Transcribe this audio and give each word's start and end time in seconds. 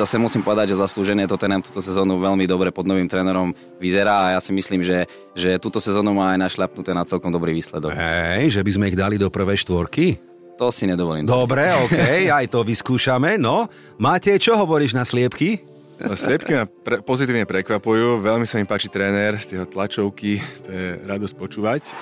zase 0.00 0.16
musím 0.16 0.40
povedať, 0.40 0.72
že 0.72 0.80
zaslúženie 0.80 1.28
Tottenham 1.28 1.60
túto 1.60 1.84
sezónu 1.84 2.16
veľmi 2.16 2.48
dobre 2.48 2.72
pod 2.72 2.88
novým 2.88 3.04
trénerom 3.04 3.52
vyzerá 3.76 4.32
a 4.32 4.32
ja 4.36 4.40
si 4.40 4.56
myslím, 4.56 4.80
že, 4.80 5.04
že 5.36 5.60
túto 5.60 5.76
sezónu 5.76 6.16
má 6.16 6.32
aj 6.32 6.48
našľapnuté 6.48 6.96
na 6.96 7.04
celkom 7.04 7.28
dobrý 7.28 7.52
výsledok. 7.52 7.92
Hej, 7.92 8.56
že 8.56 8.64
by 8.64 8.70
sme 8.72 8.88
ich 8.88 8.96
dali 8.96 9.20
do 9.20 9.28
prvej 9.28 9.60
štvorky? 9.60 10.16
To 10.56 10.72
si 10.72 10.88
nedovolím. 10.88 11.28
Dobre, 11.28 11.68
OK, 11.84 12.00
aj 12.40 12.46
to 12.48 12.64
vyskúšame. 12.64 13.36
No, 13.36 13.68
máte, 14.00 14.32
čo 14.40 14.56
hovoríš 14.56 14.96
na 14.96 15.04
sliepky? 15.04 15.68
No, 16.00 16.16
sliepky 16.16 16.56
ma 16.56 16.64
pre, 16.64 17.04
pozitívne 17.04 17.44
prekvapujú, 17.44 18.24
veľmi 18.24 18.48
sa 18.48 18.56
mi 18.56 18.64
páči 18.64 18.88
tréner, 18.88 19.36
tie 19.36 19.68
tlačovky, 19.68 20.40
to 20.64 20.68
je 20.72 20.86
radosť 21.04 21.34
počúvať. 21.36 21.92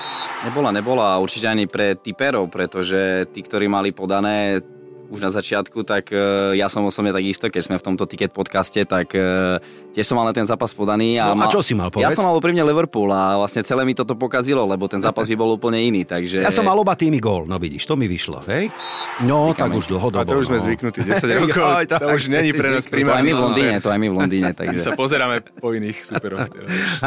Nebola, 0.47 0.71
nebola, 0.71 1.19
určite 1.19 1.51
ani 1.51 1.67
pre 1.67 1.99
typerov, 1.99 2.47
pretože 2.47 3.27
tí, 3.35 3.43
ktorí 3.43 3.67
mali 3.67 3.91
podané 3.91 4.63
už 5.09 5.21
na 5.25 5.33
začiatku, 5.33 5.83
tak 5.89 6.13
uh, 6.13 6.53
ja 6.53 6.69
som 6.69 6.85
osobne 6.85 7.11
tak 7.11 7.25
isto, 7.25 7.49
keď 7.49 7.63
sme 7.65 7.77
v 7.81 7.85
tomto 7.85 8.05
Ticket 8.05 8.33
podcaste, 8.37 8.85
tak 8.85 9.17
uh, 9.17 9.57
tiež 9.97 10.05
som 10.05 10.21
mal 10.21 10.29
na 10.29 10.37
ten 10.37 10.45
zápas 10.45 10.71
podaný. 10.77 11.17
A, 11.17 11.33
no, 11.33 11.45
a 11.45 11.49
čo 11.49 11.65
si 11.65 11.73
mal 11.73 11.89
povedať? 11.89 12.13
Ja 12.13 12.13
som 12.13 12.29
mal 12.29 12.37
úprimne 12.37 12.61
Liverpool 12.61 13.09
a 13.09 13.41
vlastne 13.41 13.65
celé 13.65 13.89
mi 13.89 13.97
toto 13.97 14.13
pokazilo, 14.15 14.69
lebo 14.69 14.85
ten 14.87 15.01
zápas 15.01 15.25
by 15.25 15.35
bol 15.35 15.57
úplne 15.57 15.81
iný. 15.81 16.05
Takže... 16.05 16.45
Ja 16.45 16.53
som 16.53 16.69
mal 16.69 16.77
oba 16.77 16.93
týmy 16.93 17.19
gól, 17.19 17.49
no 17.49 17.57
vidíš, 17.57 17.89
to 17.89 17.97
mi 17.97 18.05
vyšlo, 18.05 18.45
hej? 18.53 18.69
No, 19.25 19.51
Vykame. 19.51 19.59
tak 19.59 19.71
už 19.81 19.85
dlhodobo. 19.89 20.23
A 20.23 20.29
to 20.29 20.39
už 20.39 20.47
sme 20.53 20.61
no. 20.61 20.65
zvyknutí 20.69 21.01
10 21.03 21.25
rokov, 21.43 21.65
aj, 21.65 21.87
to 21.89 22.07
už 22.13 22.23
není 22.29 22.53
pre 22.53 22.69
nás 22.69 22.85
primárne. 22.85 23.09
To 23.09 23.17
aj 23.17 23.25
my 23.25 23.33
v 23.33 23.41
Londýne, 23.41 23.77
to 23.85 23.89
aj 23.89 23.99
my 23.99 24.09
v 24.09 24.15
Londýne. 24.15 24.51
Takže... 24.53 24.79
sa 24.85 24.93
pozeráme 24.93 25.41
po 25.57 25.73
iných 25.73 25.99
superoch. 26.05 26.53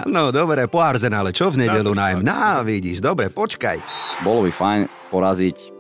No, 0.10 0.34
dobre, 0.34 0.66
po 0.66 0.82
Arsenále, 0.82 1.30
čo 1.32 1.54
v 1.54 1.70
nedelu 1.70 1.94
najem? 1.94 2.26
Na, 2.26 2.66
vidíš, 2.66 3.00
dobre, 3.00 3.30
počkaj. 3.30 3.78
Bolo 4.26 4.50
by 4.50 4.52
fajn 4.52 4.82
poraziť 5.12 5.71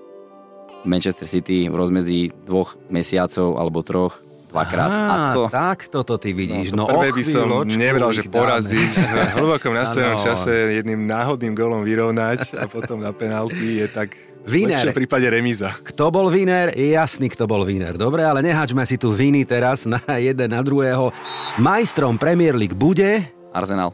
Manchester 0.83 1.27
City 1.29 1.69
v 1.69 1.75
rozmedzi 1.75 2.33
dvoch 2.45 2.77
mesiacov 2.89 3.57
alebo 3.57 3.85
troch 3.85 4.17
dvakrát. 4.51 4.89
Á, 4.91 4.99
a 4.99 5.17
to... 5.33 5.43
tak 5.47 5.87
toto 5.87 6.19
ty 6.19 6.35
vidíš. 6.35 6.75
No, 6.75 6.85
no 6.85 6.99
prvé 6.99 7.15
by 7.15 7.23
som 7.23 7.47
nebral, 7.63 8.11
že 8.11 8.27
poraziť. 8.27 8.91
v 9.31 9.35
hlbokom 9.39 9.71
nastavenom 9.71 10.19
čase 10.19 10.81
jedným 10.83 11.07
náhodným 11.07 11.55
golom 11.55 11.81
vyrovnať 11.87 12.59
a 12.59 12.67
potom 12.67 12.99
na 12.99 13.15
penalty 13.15 13.79
je 13.79 13.87
tak 13.87 14.11
Viner. 14.41 14.89
v 14.89 15.05
prípade 15.05 15.29
remíza. 15.29 15.77
Kto 15.85 16.09
bol 16.09 16.33
viner? 16.33 16.73
Je 16.73 16.97
jasný, 16.97 17.29
kto 17.29 17.45
bol 17.45 17.61
viner. 17.61 17.93
Dobre, 17.93 18.25
ale 18.25 18.41
nehačme 18.41 18.81
si 18.89 18.97
tu 18.97 19.13
viny 19.13 19.45
teraz 19.45 19.85
na 19.85 20.01
jeden 20.17 20.49
na 20.49 20.65
druhého. 20.65 21.13
Majstrom 21.61 22.17
Premier 22.17 22.57
League 22.57 22.73
bude... 22.73 23.29
Arsenal. 23.53 23.93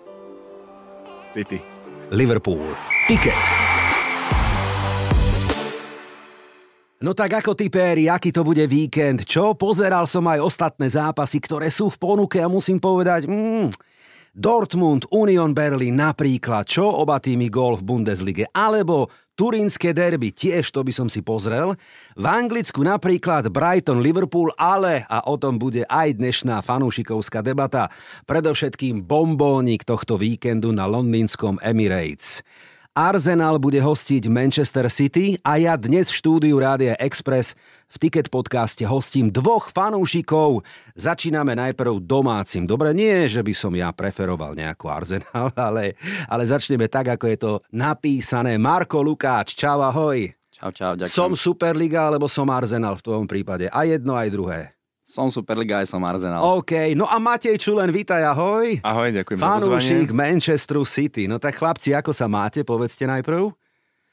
City. 1.35 1.59
Liverpool. 2.15 2.63
Ticket. 3.11 3.66
No 6.97 7.13
tak 7.13 7.29
ako 7.29 7.53
typéri, 7.53 8.09
aký 8.09 8.33
to 8.33 8.41
bude 8.41 8.65
víkend? 8.65 9.21
Čo? 9.21 9.53
Pozeral 9.53 10.09
som 10.09 10.25
aj 10.25 10.41
ostatné 10.41 10.89
zápasy, 10.89 11.37
ktoré 11.37 11.69
sú 11.69 11.93
v 11.93 12.01
ponuke 12.01 12.41
a 12.41 12.49
musím 12.49 12.81
povedať... 12.81 13.29
Mm, 13.29 13.69
Dortmund, 14.37 15.09
Union 15.09 15.49
Berlin 15.49 15.97
napríklad, 15.97 16.69
čo 16.69 16.85
oba 16.85 17.17
týmy 17.17 17.49
gól 17.49 17.73
v 17.81 17.89
Bundeslige, 17.89 18.45
alebo 18.53 19.09
Turínske 19.33 19.97
derby, 19.97 20.29
tiež 20.33 20.69
to 20.69 20.85
by 20.85 20.93
som 20.93 21.09
si 21.09 21.25
pozrel. 21.25 21.73
V 22.17 22.25
Anglicku 22.25 22.85
napríklad 22.85 23.49
Brighton, 23.49 24.01
Liverpool, 24.01 24.53
ale, 24.57 25.05
a 25.09 25.25
o 25.25 25.41
tom 25.41 25.57
bude 25.57 25.85
aj 25.89 26.17
dnešná 26.21 26.61
fanúšikovská 26.61 27.41
debata, 27.41 27.89
predovšetkým 28.29 29.05
bombónik 29.05 29.85
tohto 29.85 30.21
víkendu 30.21 30.69
na 30.73 30.89
londýnskom 30.89 31.61
Emirates. 31.61 32.45
Arsenal 32.97 33.61
bude 33.61 33.77
hostiť 33.77 34.25
Manchester 34.25 34.89
City 34.89 35.37
a 35.45 35.61
ja 35.61 35.77
dnes 35.77 36.09
v 36.09 36.17
štúdiu 36.17 36.57
Rádia 36.57 36.97
Express 36.97 37.53
v 37.93 37.95
Ticket 38.01 38.33
podcaste 38.33 38.81
hostím 38.89 39.29
dvoch 39.29 39.69
fanúšikov. 39.69 40.65
Začíname 40.97 41.53
najprv 41.53 42.01
domácim. 42.01 42.65
Dobre, 42.65 42.97
nie, 42.97 43.29
že 43.29 43.45
by 43.45 43.53
som 43.53 43.69
ja 43.77 43.93
preferoval 43.93 44.57
nejakú 44.57 44.89
Arsenal, 44.89 45.53
ale, 45.69 45.93
ale 46.25 46.43
začneme 46.49 46.89
tak, 46.89 47.13
ako 47.13 47.25
je 47.29 47.37
to 47.37 47.51
napísané. 47.69 48.57
Marko 48.57 49.05
Lukáč, 49.05 49.53
čau, 49.53 49.77
ahoj. 49.85 50.33
Čau, 50.49 50.73
čau, 50.73 50.97
ďakujem. 50.97 51.13
Som 51.13 51.37
Superliga, 51.37 52.09
alebo 52.09 52.25
som 52.25 52.49
Arsenal 52.49 52.97
v 52.97 53.05
tvojom 53.05 53.29
prípade? 53.29 53.69
A 53.69 53.85
jedno, 53.85 54.17
aj 54.17 54.33
druhé. 54.33 54.76
Som 55.07 55.31
Superliga, 55.31 55.79
aj 55.79 55.87
som 55.87 56.03
Arsenal. 56.03 56.43
OK, 56.59 56.91
no 56.91 57.07
a 57.07 57.15
Matej 57.15 57.55
Čulen, 57.55 57.87
vítaj, 57.95 58.27
ahoj. 58.27 58.83
Ahoj, 58.83 59.15
ďakujem 59.15 59.39
Fanúšik 59.39 60.11
Manchesteru 60.11 60.83
City. 60.83 61.31
No 61.31 61.39
tak 61.39 61.55
chlapci, 61.55 61.95
ako 61.95 62.11
sa 62.11 62.27
máte, 62.27 62.67
povedzte 62.67 63.07
najprv. 63.07 63.55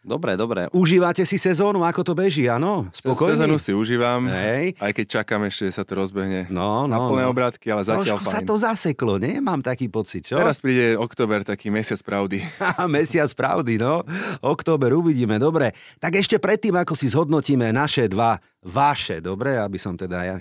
Dobre, 0.07 0.39
dobre. 0.39 0.71
Užívate 0.71 1.27
si 1.27 1.35
sezónu, 1.35 1.83
ako 1.83 2.07
to 2.07 2.13
beží, 2.15 2.47
áno? 2.47 2.87
Spokojne? 2.95 3.35
Sezónu 3.35 3.59
si 3.59 3.75
užívam, 3.75 4.31
Hej. 4.31 4.79
aj 4.79 4.93
keď 4.95 5.07
čakám 5.19 5.43
ešte, 5.51 5.67
že 5.67 5.73
sa 5.75 5.83
to 5.83 5.99
rozbehne 5.99 6.47
no, 6.47 6.87
no, 6.87 6.95
na 6.95 6.99
plné 7.11 7.27
no. 7.27 7.33
obrátky, 7.35 7.67
ale 7.75 7.83
zatiaľ 7.83 8.21
Trošku 8.23 8.31
fajn. 8.31 8.35
sa 8.39 8.41
to 8.47 8.55
zaseklo, 8.55 9.19
nie? 9.19 9.43
Mám 9.43 9.67
taký 9.67 9.91
pocit, 9.91 10.31
čo? 10.31 10.39
Teraz 10.39 10.63
príde 10.63 10.95
október, 10.95 11.43
taký 11.43 11.75
mesiac 11.75 11.99
pravdy. 12.07 12.39
mesiac 12.87 13.35
pravdy, 13.35 13.83
no. 13.83 14.07
Október 14.47 14.95
uvidíme, 14.95 15.43
dobre. 15.43 15.75
Tak 15.99 16.23
ešte 16.23 16.39
predtým, 16.39 16.79
ako 16.79 16.95
si 16.95 17.11
zhodnotíme 17.11 17.67
naše 17.75 18.07
dva, 18.07 18.39
vaše, 18.63 19.19
dobre, 19.19 19.59
aby 19.59 19.81
som 19.81 19.99
teda 19.99 20.23
ja 20.23 20.37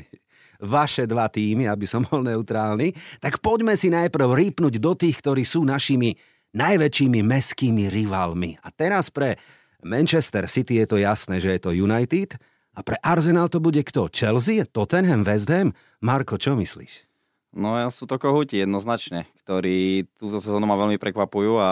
vaše 0.63 1.03
dva 1.03 1.27
týmy, 1.27 1.67
aby 1.67 1.83
som 1.83 2.07
bol 2.07 2.23
neutrálny, 2.23 2.95
tak 3.19 3.43
poďme 3.43 3.75
si 3.75 3.91
najprv 3.91 4.31
rýpnuť 4.31 4.73
do 4.79 4.95
tých, 4.95 5.19
ktorí 5.19 5.43
sú 5.43 5.67
našimi 5.67 6.15
najväčšími 6.55 7.19
meskými 7.19 7.91
rivalmi. 7.91 8.55
A 8.61 8.71
teraz 8.71 9.11
pre 9.11 9.35
Manchester 9.83 10.47
City 10.47 10.79
je 10.79 10.87
to 10.87 10.97
jasné, 11.01 11.43
že 11.43 11.59
je 11.59 11.59
to 11.59 11.75
United 11.75 12.39
a 12.73 12.79
pre 12.81 12.97
Arsenal 13.03 13.51
to 13.51 13.59
bude 13.59 13.83
kto? 13.83 14.07
Chelsea, 14.09 14.63
Tottenham, 14.63 15.27
West 15.27 15.51
Ham? 15.51 15.75
Marko, 15.99 16.39
čo 16.39 16.55
myslíš? 16.55 17.05
No 17.53 17.77
ja 17.77 17.89
sú 17.93 18.09
to 18.09 18.17
kohuti 18.17 18.57
jednoznačne, 18.65 19.29
ktorí 19.45 20.09
túto 20.17 20.41
sezónu 20.41 20.65
ma 20.65 20.73
veľmi 20.73 20.97
prekvapujú 20.97 21.61
a 21.61 21.71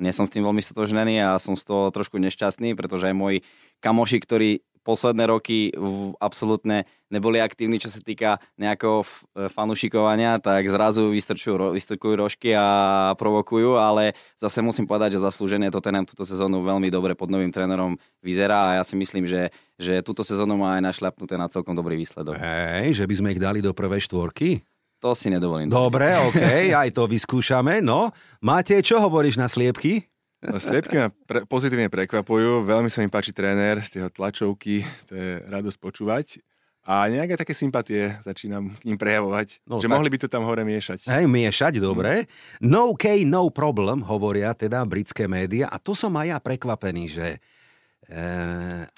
nie 0.00 0.12
som 0.12 0.24
s 0.24 0.32
tým 0.32 0.44
veľmi 0.44 0.60
stotožnený 0.64 1.20
a 1.20 1.36
som 1.36 1.52
z 1.52 1.68
toho 1.68 1.92
trošku 1.92 2.16
nešťastný, 2.16 2.72
pretože 2.72 3.12
aj 3.12 3.16
moji 3.16 3.38
kamoši, 3.84 4.18
ktorí 4.24 4.50
posledné 4.86 5.26
roky 5.26 5.74
absolútne 6.22 6.86
neboli 7.10 7.42
aktívni, 7.42 7.82
čo 7.82 7.90
sa 7.90 7.98
týka 7.98 8.38
nejakého 8.54 9.02
fanušikovania, 9.50 10.38
tak 10.38 10.70
zrazu 10.70 11.10
vystrčujú, 11.10 11.74
vystrkujú 11.74 12.14
rožky 12.14 12.54
a 12.54 13.10
provokujú, 13.18 13.74
ale 13.74 14.14
zase 14.38 14.62
musím 14.62 14.86
povedať, 14.86 15.18
že 15.18 15.26
zaslúženie 15.26 15.74
Tottenham 15.74 16.06
túto 16.06 16.22
sezónu 16.22 16.62
veľmi 16.62 16.86
dobre 16.86 17.18
pod 17.18 17.26
novým 17.26 17.50
trénerom 17.50 17.98
vyzerá 18.22 18.70
a 18.70 18.74
ja 18.78 18.84
si 18.86 18.94
myslím, 18.94 19.26
že, 19.26 19.50
že 19.74 20.06
túto 20.06 20.22
sezónu 20.22 20.54
má 20.54 20.78
aj 20.78 20.94
našľapnuté 20.94 21.34
na 21.34 21.50
celkom 21.50 21.74
dobrý 21.74 21.98
výsledok. 21.98 22.38
Hej, 22.38 23.02
že 23.02 23.04
by 23.10 23.14
sme 23.18 23.32
ich 23.34 23.42
dali 23.42 23.58
do 23.58 23.74
prvej 23.74 24.06
štvorky? 24.06 24.62
To 25.04 25.12
si 25.12 25.28
nedovolím. 25.28 25.68
Dobre, 25.68 26.16
OK, 26.16 26.72
aj 26.72 26.88
to 26.96 27.04
vyskúšame. 27.04 27.84
No, 27.84 28.08
máte, 28.40 28.80
čo 28.80 28.96
hovoríš 28.96 29.36
na 29.36 29.44
sliepky? 29.44 30.08
No, 30.46 30.62
sliepky 30.62 30.94
ma 30.94 31.08
pre, 31.10 31.42
pozitívne 31.44 31.90
prekvapujú, 31.90 32.62
veľmi 32.62 32.86
sa 32.86 33.02
mi 33.02 33.10
páči 33.10 33.34
tréner, 33.34 33.82
tie 33.90 34.06
tlačovky, 34.06 34.86
to 35.10 35.12
je 35.12 35.30
radosť 35.50 35.78
počúvať. 35.82 36.26
A 36.86 37.10
nejaké 37.10 37.34
také 37.34 37.50
sympatie 37.50 38.14
začínam 38.22 38.70
k 38.78 38.86
ním 38.86 38.94
prejavovať, 38.94 39.58
no, 39.66 39.82
že 39.82 39.90
tak... 39.90 39.98
mohli 39.98 40.06
by 40.06 40.18
to 40.22 40.30
tam 40.30 40.46
hore 40.46 40.62
miešať. 40.62 41.10
Hej, 41.10 41.26
miešať, 41.26 41.82
dobre. 41.82 42.30
No 42.62 42.94
okay, 42.94 43.26
no 43.26 43.50
problem, 43.50 44.06
hovoria 44.06 44.54
teda 44.54 44.86
britské 44.86 45.26
médiá. 45.26 45.66
A 45.66 45.82
to 45.82 45.98
som 45.98 46.14
aj 46.14 46.26
ja 46.30 46.38
prekvapený, 46.38 47.04
že 47.10 47.26
e, 48.06 48.18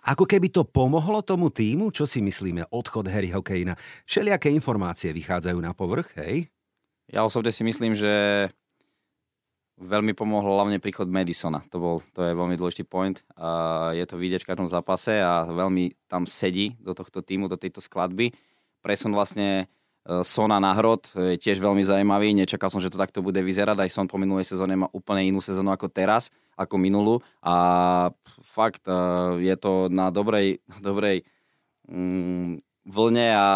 ako 0.05 0.29
keby 0.29 0.53
to 0.53 0.69
pomohlo 0.69 1.25
tomu 1.25 1.49
týmu, 1.49 1.89
čo 1.89 2.05
si 2.05 2.21
myslíme, 2.21 2.69
odchod 2.69 3.09
Harryho 3.09 3.41
Kanea. 3.41 3.73
Všelijaké 4.05 4.53
informácie 4.53 5.09
vychádzajú 5.17 5.57
na 5.57 5.73
povrch, 5.73 6.13
hej? 6.21 6.53
Ja 7.09 7.25
osobne 7.25 7.57
si 7.57 7.65
myslím, 7.65 7.97
že 7.97 8.13
veľmi 9.79 10.13
pomohol 10.13 10.59
hlavne 10.59 10.83
príchod 10.83 11.07
Madisona. 11.07 11.63
To, 11.71 11.79
bol, 11.79 11.97
to 12.11 12.27
je 12.27 12.35
veľmi 12.35 12.59
dôležitý 12.59 12.85
point. 12.85 13.23
A 13.39 13.91
je 13.95 14.05
to 14.05 14.19
vidieť 14.19 14.43
v 14.43 14.51
každom 14.51 14.69
zápase 14.69 15.23
a 15.23 15.47
veľmi 15.47 15.95
tam 16.11 16.27
sedí 16.27 16.75
do 16.83 16.93
tohto 16.93 17.23
týmu, 17.23 17.47
do 17.47 17.55
tejto 17.55 17.79
skladby. 17.79 18.35
Presun 18.83 19.15
vlastne 19.15 19.65
e, 20.05 20.25
Sona 20.27 20.59
na 20.59 20.75
hrod 20.75 21.07
je 21.15 21.39
tiež 21.39 21.63
veľmi 21.63 21.87
zaujímavý. 21.87 22.35
Nečakal 22.35 22.75
som, 22.75 22.83
že 22.83 22.91
to 22.91 22.99
takto 22.99 23.23
bude 23.23 23.39
vyzerať. 23.39 23.79
Aj 23.87 23.91
Son 23.91 24.11
po 24.11 24.19
minulej 24.19 24.51
sezóne 24.51 24.75
má 24.75 24.91
úplne 24.91 25.23
inú 25.23 25.39
sezónu 25.39 25.71
ako 25.71 25.87
teraz, 25.87 26.35
ako 26.59 26.75
minulú. 26.75 27.23
A 27.41 28.11
fakt 28.43 28.83
e, 28.91 28.99
je 29.47 29.55
to 29.55 29.87
na 29.87 30.11
dobrej, 30.11 30.59
dobrej 30.83 31.23
mm, 31.87 32.59
vlne 32.89 33.27
a 33.37 33.47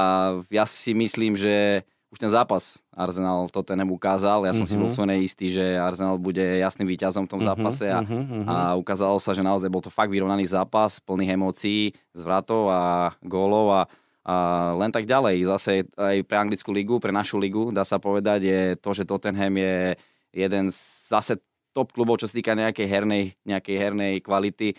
ja 0.53 0.65
si 0.69 0.95
myslím, 0.95 1.35
že 1.35 1.83
už 2.13 2.21
ten 2.21 2.29
zápas 2.29 2.85
Arsenal 2.93 3.49
toto 3.49 3.73
ukázal. 3.73 4.45
Ja 4.45 4.53
som 4.53 4.69
mm-hmm. 4.69 4.69
si 4.69 4.77
bol 4.77 4.93
úplne 4.93 5.17
istý, 5.25 5.49
že 5.49 5.81
Arsenal 5.81 6.21
bude 6.21 6.45
jasným 6.61 6.85
víťazom 6.85 7.25
v 7.25 7.33
tom 7.33 7.41
mhm, 7.41 7.49
zápase 7.49 7.89
a, 7.89 8.05
mm-hmm. 8.05 8.45
a 8.45 8.57
ukázalo 8.77 9.17
sa, 9.17 9.33
že 9.33 9.41
naozaj 9.41 9.73
bol 9.73 9.81
to 9.81 9.89
fakt 9.89 10.13
vyrovnaný 10.13 10.45
zápas, 10.45 11.01
plných 11.01 11.41
emócií, 11.41 11.97
zvratov 12.13 12.69
a 12.69 12.83
gólov 13.25 13.67
a, 13.73 13.83
a 14.29 14.35
len 14.77 14.93
tak 14.93 15.09
ďalej. 15.09 15.49
Zase 15.49 15.89
aj 15.97 16.17
pre 16.29 16.37
anglickú 16.37 16.69
ligu, 16.69 17.01
pre 17.01 17.17
našu 17.17 17.41
ligu, 17.41 17.73
dá 17.73 17.89
sa 17.89 17.97
povedať, 17.97 18.45
je 18.45 18.61
to, 18.77 18.93
že 18.93 19.09
Tottenham 19.09 19.57
je 19.57 19.97
jeden 20.37 20.69
z 20.69 20.79
zase 21.09 21.41
top 21.73 21.97
klubov, 21.97 22.21
čo 22.21 22.29
sa 22.29 22.37
týka 22.37 22.53
nejakej 22.53 22.85
hernej, 22.85 23.25
nejakej 23.49 23.77
hernej 23.81 24.15
kvality, 24.21 24.69
e, 24.73 24.77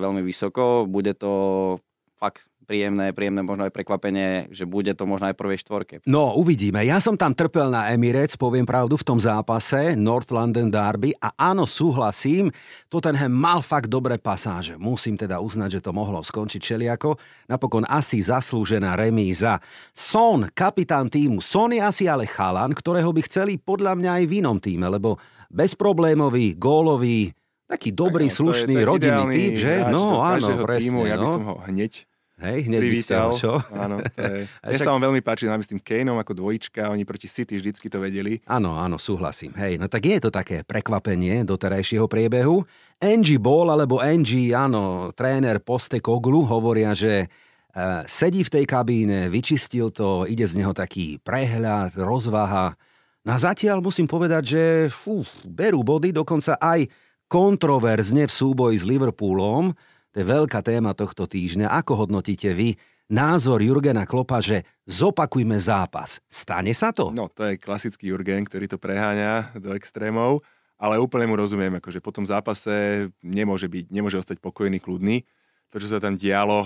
veľmi 0.00 0.24
vysoko. 0.24 0.88
Bude 0.88 1.12
to 1.12 1.76
fakt 2.16 2.48
príjemné, 2.64 3.12
príjemné 3.12 3.44
možno 3.44 3.68
aj 3.68 3.72
prekvapenie, 3.76 4.48
že 4.50 4.64
bude 4.64 4.90
to 4.96 5.04
možno 5.04 5.30
aj 5.30 5.36
prvej 5.36 5.60
štvorke. 5.60 5.94
No, 6.08 6.34
uvidíme. 6.34 6.80
Ja 6.82 6.98
som 6.98 7.14
tam 7.14 7.36
trpel 7.36 7.68
na 7.68 7.92
Emirates, 7.92 8.40
poviem 8.40 8.64
pravdu, 8.64 8.96
v 8.96 9.06
tom 9.06 9.20
zápase 9.20 9.94
North 9.94 10.32
London 10.32 10.72
Derby 10.72 11.12
a 11.20 11.36
áno, 11.36 11.68
súhlasím, 11.68 12.48
Tottenham 12.88 13.30
mal 13.30 13.60
fakt 13.60 13.92
dobré 13.92 14.16
pasáže. 14.16 14.80
Musím 14.80 15.20
teda 15.20 15.38
uznať, 15.38 15.78
že 15.78 15.84
to 15.84 15.92
mohlo 15.92 16.24
skončiť 16.24 16.60
čeliako. 16.60 17.20
Napokon 17.46 17.84
asi 17.84 18.24
zaslúžená 18.24 18.96
remíza. 18.96 19.60
Son, 19.92 20.48
kapitán 20.50 21.12
týmu. 21.12 21.44
Son 21.44 21.68
je 21.70 21.84
asi 21.84 22.08
ale 22.08 22.24
chalan, 22.24 22.72
ktorého 22.72 23.12
by 23.12 23.22
chceli 23.28 23.60
podľa 23.60 23.94
mňa 23.94 24.10
aj 24.18 24.24
v 24.24 24.32
inom 24.40 24.58
týme, 24.58 24.88
lebo 24.88 25.20
bezproblémový, 25.52 26.56
gólový, 26.58 27.30
taký 27.68 27.94
dobrý, 27.94 28.28
tak, 28.28 28.36
slušný, 28.42 28.74
to 28.74 28.80
je, 28.80 28.84
to 28.84 28.90
rodinný 28.90 29.24
typ, 29.30 29.52
že? 29.54 29.74
No, 29.90 30.20
áno, 30.20 30.46
presne. 30.66 30.90
Týmu, 30.90 31.00
ja 31.06 31.16
by 31.18 31.26
no. 31.26 31.34
som 31.34 31.42
ho 31.46 31.54
hneď 31.68 31.92
Hej, 32.34 32.66
hneď 32.66 32.80
privítal. 32.82 33.30
By 33.30 33.38
ste 33.38 33.46
ho, 33.46 33.60
čo? 33.62 33.76
Áno, 33.78 33.96
to 34.18 34.22
je. 34.26 34.42
Mne 34.50 34.78
sa 34.82 34.90
vám 34.90 35.02
veľmi 35.06 35.22
páči, 35.22 35.46
nám 35.46 35.62
s 35.62 35.70
tým 35.70 35.78
Kaneom 35.78 36.18
ako 36.18 36.34
dvojička, 36.34 36.90
oni 36.90 37.06
proti 37.06 37.30
City 37.30 37.54
vždycky 37.54 37.86
to 37.86 38.02
vedeli. 38.02 38.42
Áno, 38.50 38.74
áno, 38.74 38.98
súhlasím. 38.98 39.54
Hej, 39.54 39.78
no 39.78 39.86
tak 39.86 40.02
je 40.02 40.18
to 40.18 40.34
také 40.34 40.66
prekvapenie 40.66 41.46
do 41.46 41.54
terajšieho 41.54 42.10
priebehu. 42.10 42.66
Angie 42.98 43.38
Ball, 43.38 43.70
alebo 43.70 44.02
Angie, 44.02 44.50
áno, 44.50 45.14
tréner 45.14 45.62
Poste 45.62 46.02
Koglu, 46.02 46.42
hovoria, 46.42 46.90
že 46.90 47.30
uh, 47.30 48.02
sedí 48.10 48.42
v 48.42 48.50
tej 48.50 48.64
kabíne, 48.66 49.30
vyčistil 49.30 49.94
to, 49.94 50.26
ide 50.26 50.42
z 50.42 50.58
neho 50.58 50.74
taký 50.74 51.22
prehľad, 51.22 51.94
rozvaha. 51.94 52.74
No 53.22 53.38
zatiaľ 53.38 53.78
musím 53.78 54.10
povedať, 54.10 54.42
že 54.42 54.62
fú, 54.90 55.22
berú 55.46 55.86
body, 55.86 56.10
dokonca 56.10 56.58
aj 56.58 56.90
kontroverzne 57.30 58.26
v 58.26 58.32
súboji 58.32 58.76
s 58.82 58.84
Liverpoolom, 58.84 59.72
to 60.14 60.22
je 60.22 60.30
veľká 60.30 60.62
téma 60.62 60.94
tohto 60.94 61.26
týždňa. 61.26 61.74
Ako 61.74 62.06
hodnotíte 62.06 62.54
vy 62.54 62.78
názor 63.10 63.58
Jurgena 63.58 64.06
Klopa, 64.06 64.38
že 64.38 64.62
zopakujme 64.86 65.58
zápas? 65.58 66.22
Stane 66.30 66.70
sa 66.70 66.94
to? 66.94 67.10
No, 67.10 67.26
to 67.26 67.50
je 67.50 67.58
klasický 67.58 68.14
Jurgen, 68.14 68.46
ktorý 68.46 68.70
to 68.70 68.78
preháňa 68.78 69.58
do 69.58 69.74
extrémov, 69.74 70.46
ale 70.78 71.02
úplne 71.02 71.26
mu 71.26 71.34
rozumiem, 71.34 71.82
akože 71.82 71.98
po 71.98 72.14
tom 72.14 72.22
zápase 72.22 73.10
nemôže, 73.26 73.66
byť, 73.66 73.90
nemôže 73.90 74.14
ostať 74.22 74.38
pokojný, 74.38 74.78
kľudný. 74.78 75.26
To, 75.74 75.82
čo 75.82 75.90
sa 75.90 75.98
tam 75.98 76.14
dialo, 76.14 76.62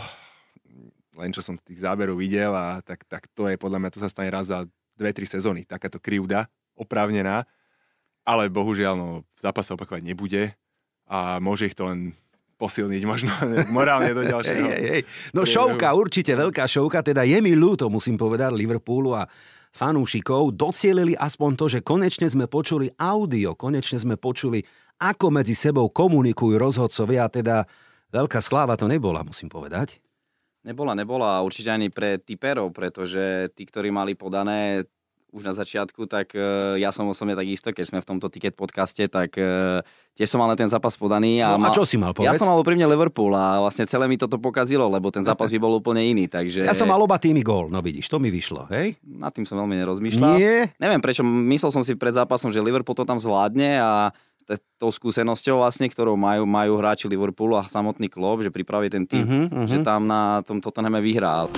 len 1.16 1.32
čo 1.32 1.40
som 1.40 1.56
z 1.56 1.72
tých 1.72 1.80
záberov 1.80 2.20
videl, 2.20 2.52
a 2.52 2.84
tak, 2.84 3.08
tak 3.08 3.32
to 3.32 3.48
je 3.48 3.56
podľa 3.56 3.80
mňa, 3.80 3.94
to 3.96 4.04
sa 4.04 4.12
stane 4.12 4.28
raz 4.28 4.52
za 4.52 4.68
dve, 4.92 5.16
tri 5.16 5.24
sezóny. 5.24 5.64
Takáto 5.64 5.96
krivda, 5.96 6.52
oprávnená, 6.76 7.48
ale 8.28 8.52
bohužiaľ 8.52 8.92
no, 8.92 9.08
v 9.24 9.40
zápase 9.40 9.72
opakovať 9.72 10.04
nebude 10.04 10.52
a 11.08 11.40
môže 11.40 11.64
ich 11.64 11.72
to 11.72 11.88
len 11.88 12.12
posilniť 12.58 13.02
možno 13.06 13.30
morálne 13.76 14.10
do 14.10 14.26
ďalšieho. 14.26 14.66
Hej, 14.66 14.74
hej, 14.74 14.90
hej. 14.90 15.02
No 15.30 15.46
šovka, 15.46 15.94
určite 15.94 16.34
veľká 16.34 16.66
šovka, 16.66 17.06
teda 17.06 17.22
je 17.22 17.38
mi 17.38 17.54
ľúto, 17.54 17.86
musím 17.86 18.18
povedať, 18.18 18.50
Liverpoolu 18.52 19.14
a 19.14 19.24
fanúšikov 19.70 20.58
docielili 20.58 21.14
aspoň 21.14 21.50
to, 21.54 21.66
že 21.70 21.80
konečne 21.86 22.26
sme 22.26 22.50
počuli 22.50 22.90
audio, 22.98 23.54
konečne 23.54 24.02
sme 24.02 24.18
počuli, 24.18 24.66
ako 24.98 25.30
medzi 25.30 25.54
sebou 25.54 25.86
komunikujú 25.86 26.58
rozhodcovia, 26.58 27.30
teda 27.30 27.62
veľká 28.10 28.42
sláva 28.42 28.74
to 28.74 28.90
nebola, 28.90 29.22
musím 29.22 29.46
povedať. 29.46 30.02
Nebola, 30.66 30.92
nebola, 30.98 31.38
určite 31.46 31.70
ani 31.70 31.88
pre 31.88 32.18
typerov, 32.18 32.74
pretože 32.74 33.54
tí, 33.54 33.62
ktorí 33.62 33.94
mali 33.94 34.18
podané 34.18 34.82
už 35.28 35.42
na 35.44 35.52
začiatku, 35.52 36.08
tak 36.08 36.32
uh, 36.32 36.74
ja 36.80 36.88
som 36.88 37.04
osobne 37.08 37.36
takisto, 37.36 37.68
keď 37.70 37.84
sme 37.84 37.98
v 38.00 38.08
tomto 38.08 38.32
ticket 38.32 38.56
podcaste, 38.56 39.04
tak 39.12 39.36
uh, 39.36 39.84
tiež 40.16 40.28
som 40.28 40.40
mal 40.40 40.48
na 40.48 40.56
ten 40.56 40.72
zápas 40.72 40.96
podaný. 40.96 41.44
A, 41.44 41.60
no, 41.60 41.68
a 41.68 41.74
čo 41.74 41.84
si 41.84 42.00
mal 42.00 42.16
povedať? 42.16 42.32
Ja 42.32 42.38
som 42.38 42.48
mal 42.48 42.56
úprimne 42.56 42.88
Liverpool 42.88 43.36
a 43.36 43.60
vlastne 43.60 43.84
celé 43.84 44.08
mi 44.08 44.16
toto 44.16 44.40
pokazilo, 44.40 44.88
lebo 44.88 45.12
ten 45.12 45.22
zápas 45.22 45.52
by 45.52 45.58
bol 45.60 45.76
úplne 45.76 46.00
iný. 46.00 46.24
Takže... 46.26 46.64
Ja 46.64 46.72
som 46.72 46.88
mal 46.88 46.98
oba 46.98 47.20
týmy 47.20 47.44
gól, 47.44 47.68
no 47.68 47.84
vidíš, 47.84 48.08
to 48.08 48.16
mi 48.16 48.32
vyšlo, 48.32 48.66
hej? 48.72 48.96
Nad 49.04 49.36
tým 49.36 49.44
som 49.44 49.60
veľmi 49.60 49.76
nerozmýšľal. 49.84 50.34
Nie? 50.40 50.72
Neviem 50.80 51.04
prečo, 51.04 51.20
myslel 51.24 51.70
som 51.70 51.84
si 51.84 51.92
pred 51.92 52.16
zápasom, 52.16 52.48
že 52.48 52.64
Liverpool 52.64 52.96
to 52.96 53.04
tam 53.04 53.20
zvládne 53.20 53.80
a 53.84 54.16
tou 54.80 54.88
skúsenosťou 54.88 55.60
vlastne, 55.60 55.92
ktorou 55.92 56.16
majú, 56.16 56.48
majú 56.48 56.80
hráči 56.80 57.04
Liverpoolu 57.10 57.60
a 57.60 57.66
samotný 57.66 58.08
klub, 58.08 58.40
že 58.40 58.48
pripraví 58.48 58.88
ten 58.88 59.04
tým, 59.04 59.26
uh-huh, 59.26 59.44
uh-huh. 59.52 59.68
že 59.68 59.84
tam 59.84 60.08
na 60.08 60.40
tom 60.46 60.62
Tottenhame 60.62 61.04
vyhrál. 61.04 61.52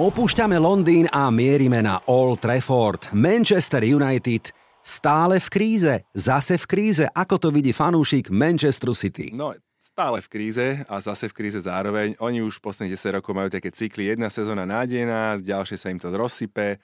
Opúšťame 0.00 0.56
Londýn 0.56 1.12
a 1.12 1.28
mierime 1.28 1.84
na 1.84 2.00
Old 2.08 2.40
Trafford. 2.40 3.12
Manchester 3.12 3.84
United 3.84 4.48
stále 4.80 5.36
v 5.36 5.48
kríze, 5.52 5.94
zase 6.16 6.56
v 6.56 6.64
kríze. 6.64 7.04
Ako 7.04 7.36
to 7.36 7.52
vidí 7.52 7.76
fanúšik 7.76 8.32
Manchesteru 8.32 8.96
City? 8.96 9.28
No, 9.36 9.52
stále 9.76 10.24
v 10.24 10.28
kríze 10.32 10.88
a 10.88 11.04
zase 11.04 11.28
v 11.28 11.36
kríze 11.36 11.60
zároveň. 11.60 12.16
Oni 12.16 12.40
už 12.40 12.64
posledných 12.64 12.96
10 12.96 13.20
rokov 13.20 13.36
majú 13.36 13.52
také 13.52 13.68
cykly. 13.68 14.08
Jedna 14.08 14.32
sezóna 14.32 14.64
nádejná, 14.64 15.36
ďalšie 15.36 15.76
sa 15.76 15.92
im 15.92 16.00
to 16.00 16.08
rozsype, 16.08 16.80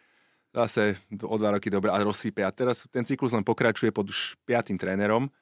zase 0.53 1.01
o 1.25 1.41
dva 1.41 1.57
roky 1.57 1.73
dobre 1.73 1.89
a 1.89 1.97
rozsype. 1.97 2.45
A 2.45 2.53
teraz 2.53 2.85
ten 2.93 3.09
cyklus 3.09 3.33
len 3.33 3.49
pokračuje 3.49 3.97
pod 3.97 4.13
už 4.13 4.37
piatým 4.45 4.77
trénerom. 4.77 5.33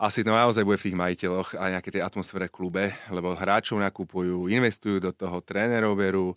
Asi 0.00 0.24
to 0.24 0.32
naozaj 0.32 0.64
bude 0.64 0.80
v 0.80 0.88
tých 0.88 0.96
majiteľoch 0.96 1.60
a 1.60 1.76
nejaké 1.76 1.92
tej 1.92 2.08
atmosfére 2.08 2.48
klube, 2.48 2.96
lebo 3.12 3.36
hráčov 3.36 3.84
nakupujú, 3.84 4.48
investujú 4.48 4.96
do 4.96 5.12
toho, 5.12 5.44
trénerov 5.44 5.92
berú, 5.92 6.32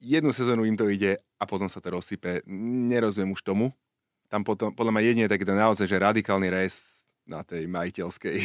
jednu 0.00 0.32
sezónu 0.32 0.64
im 0.64 0.76
to 0.76 0.88
ide 0.88 1.20
a 1.40 1.44
potom 1.44 1.68
sa 1.68 1.80
to 1.80 1.92
rozsype. 1.92 2.44
Nerozumiem 2.90 3.32
už 3.34 3.42
tomu. 3.42 3.72
Tam 4.26 4.42
potom, 4.42 4.74
podľa 4.74 4.92
mňa 4.98 5.02
jedine 5.06 5.30
takýto 5.30 5.54
naozaj, 5.54 5.86
že 5.86 6.02
radikálny 6.02 6.48
res 6.50 7.06
na 7.26 7.46
tej 7.46 7.70
majiteľskej. 7.70 8.36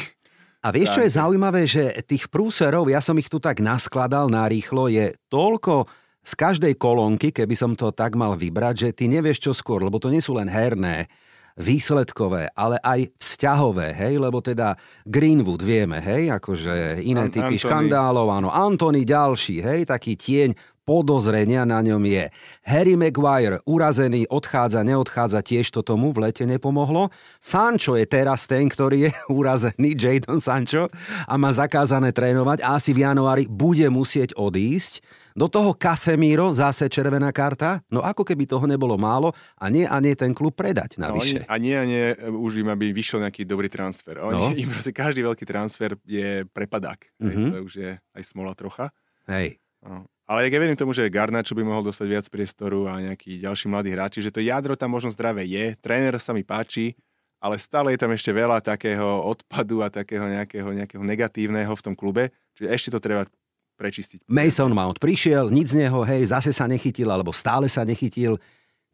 A 0.61 0.69
vieš, 0.69 0.93
čo 0.93 1.01
je 1.01 1.17
zaujímavé, 1.17 1.65
že 1.65 1.89
tých 2.05 2.29
prúserov, 2.29 2.85
ja 2.85 3.01
som 3.01 3.17
ich 3.17 3.25
tu 3.25 3.41
tak 3.41 3.65
naskladal 3.65 4.29
narýchlo, 4.29 4.93
je 4.93 5.09
toľko 5.33 5.89
z 6.21 6.33
každej 6.37 6.73
kolónky, 6.77 7.33
keby 7.33 7.57
som 7.57 7.73
to 7.73 7.89
tak 7.89 8.13
mal 8.13 8.37
vybrať, 8.37 8.75
že 8.77 8.89
ty 8.93 9.09
nevieš 9.09 9.41
čo 9.41 9.51
skôr, 9.57 9.81
lebo 9.81 9.97
to 9.97 10.13
nie 10.13 10.21
sú 10.21 10.37
len 10.37 10.45
herné, 10.45 11.09
výsledkové, 11.57 12.53
ale 12.55 12.79
aj 12.79 13.11
vzťahové, 13.19 13.91
hej, 13.91 14.21
lebo 14.21 14.39
teda 14.39 14.77
Greenwood 15.03 15.59
vieme, 15.65 15.99
hej, 15.99 16.31
akože 16.31 17.03
iné 17.03 17.27
typy 17.27 17.59
Anthony. 17.59 17.63
škandálov, 17.65 18.27
áno, 18.31 18.49
Anthony 18.53 19.03
ďalší, 19.03 19.59
hej, 19.59 19.79
taký 19.89 20.15
tieň 20.15 20.55
podozrenia 20.91 21.63
na 21.63 21.79
ňom 21.79 22.03
je. 22.03 22.27
Harry 22.67 22.99
Maguire, 22.99 23.63
urazený, 23.63 24.27
odchádza, 24.27 24.83
neodchádza, 24.83 25.39
tiež 25.39 25.71
to 25.71 25.79
tomu 25.79 26.11
v 26.11 26.27
lete 26.27 26.43
nepomohlo. 26.43 27.07
Sancho 27.39 27.95
je 27.95 28.03
teraz 28.03 28.43
ten, 28.43 28.67
ktorý 28.67 29.07
je 29.07 29.11
urazený, 29.39 29.95
Jadon 29.95 30.43
Sancho, 30.43 30.91
a 31.23 31.33
má 31.39 31.55
zakázané 31.55 32.11
trénovať 32.11 32.67
a 32.67 32.75
asi 32.75 32.91
v 32.91 33.07
januári 33.07 33.47
bude 33.47 33.87
musieť 33.87 34.35
odísť. 34.35 34.99
Do 35.31 35.47
toho 35.47 35.71
Casemiro, 35.79 36.51
zase 36.51 36.91
červená 36.91 37.31
karta. 37.31 37.79
No 37.87 38.03
ako 38.03 38.27
keby 38.27 38.43
toho 38.43 38.67
nebolo 38.67 38.99
málo 38.99 39.31
a 39.55 39.71
nie 39.71 39.87
a 39.87 39.95
nie 40.03 40.11
ten 40.11 40.35
klub 40.35 40.59
predať 40.59 40.99
navyše. 40.99 41.47
No, 41.47 41.47
a 41.47 41.55
nie 41.55 41.71
a 41.71 41.87
nie 41.87 42.11
už 42.19 42.67
im, 42.67 42.67
aby 42.67 42.91
vyšiel 42.91 43.23
nejaký 43.23 43.47
dobrý 43.47 43.71
transfer. 43.71 44.19
Oni, 44.19 44.35
no. 44.35 44.51
Im 44.59 44.67
proste 44.67 44.91
každý 44.91 45.23
veľký 45.23 45.47
transfer 45.47 45.95
je 46.03 46.43
prepadák. 46.51 46.99
Mm-hmm. 47.23 47.47
To 47.47 47.57
už 47.63 47.73
je 47.79 47.91
aj 47.95 48.23
smola 48.27 48.51
trocha. 48.59 48.91
Hej. 49.31 49.55
No. 49.87 50.03
Ale 50.31 50.47
ja 50.47 50.55
verím 50.55 50.79
tomu, 50.79 50.95
že 50.95 51.11
Garnačo 51.11 51.51
by 51.51 51.59
mohol 51.59 51.83
dostať 51.83 52.07
viac 52.07 52.25
priestoru 52.31 52.87
a 52.87 53.03
nejakí 53.03 53.43
ďalší 53.43 53.67
mladí 53.67 53.91
hráči, 53.91 54.23
že 54.23 54.31
to 54.31 54.39
jadro 54.39 54.79
tam 54.79 54.95
možno 54.95 55.11
zdravé 55.11 55.43
je, 55.43 55.75
tréner 55.83 56.15
sa 56.23 56.31
mi 56.31 56.39
páči, 56.39 56.95
ale 57.35 57.59
stále 57.59 57.91
je 57.91 57.99
tam 57.99 58.15
ešte 58.15 58.31
veľa 58.31 58.63
takého 58.63 59.27
odpadu 59.27 59.83
a 59.83 59.91
takého 59.91 60.23
nejakého, 60.23 60.71
nejakého 60.71 61.03
negatívneho 61.03 61.75
v 61.75 61.83
tom 61.83 61.99
klube, 61.99 62.31
čiže 62.55 62.71
ešte 62.71 62.89
to 62.95 63.03
treba 63.03 63.27
prečistiť. 63.75 64.23
Mason 64.31 64.71
Mount 64.71 65.03
prišiel, 65.03 65.51
nic 65.51 65.67
z 65.67 65.83
neho, 65.83 65.99
hej, 66.07 66.31
zase 66.31 66.55
sa 66.55 66.63
nechytil, 66.63 67.11
alebo 67.11 67.35
stále 67.35 67.67
sa 67.67 67.83
nechytil. 67.83 68.39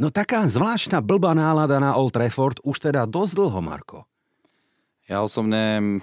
No 0.02 0.10
taká 0.10 0.42
zvláštna 0.50 1.06
blbá 1.06 1.38
nálada 1.38 1.78
na 1.78 1.94
Old 1.94 2.18
Trafford 2.18 2.58
už 2.66 2.90
teda 2.90 3.06
dosť 3.06 3.38
dlho, 3.38 3.62
Marko. 3.62 4.10
Ja 5.06 5.22
osobne 5.22 6.02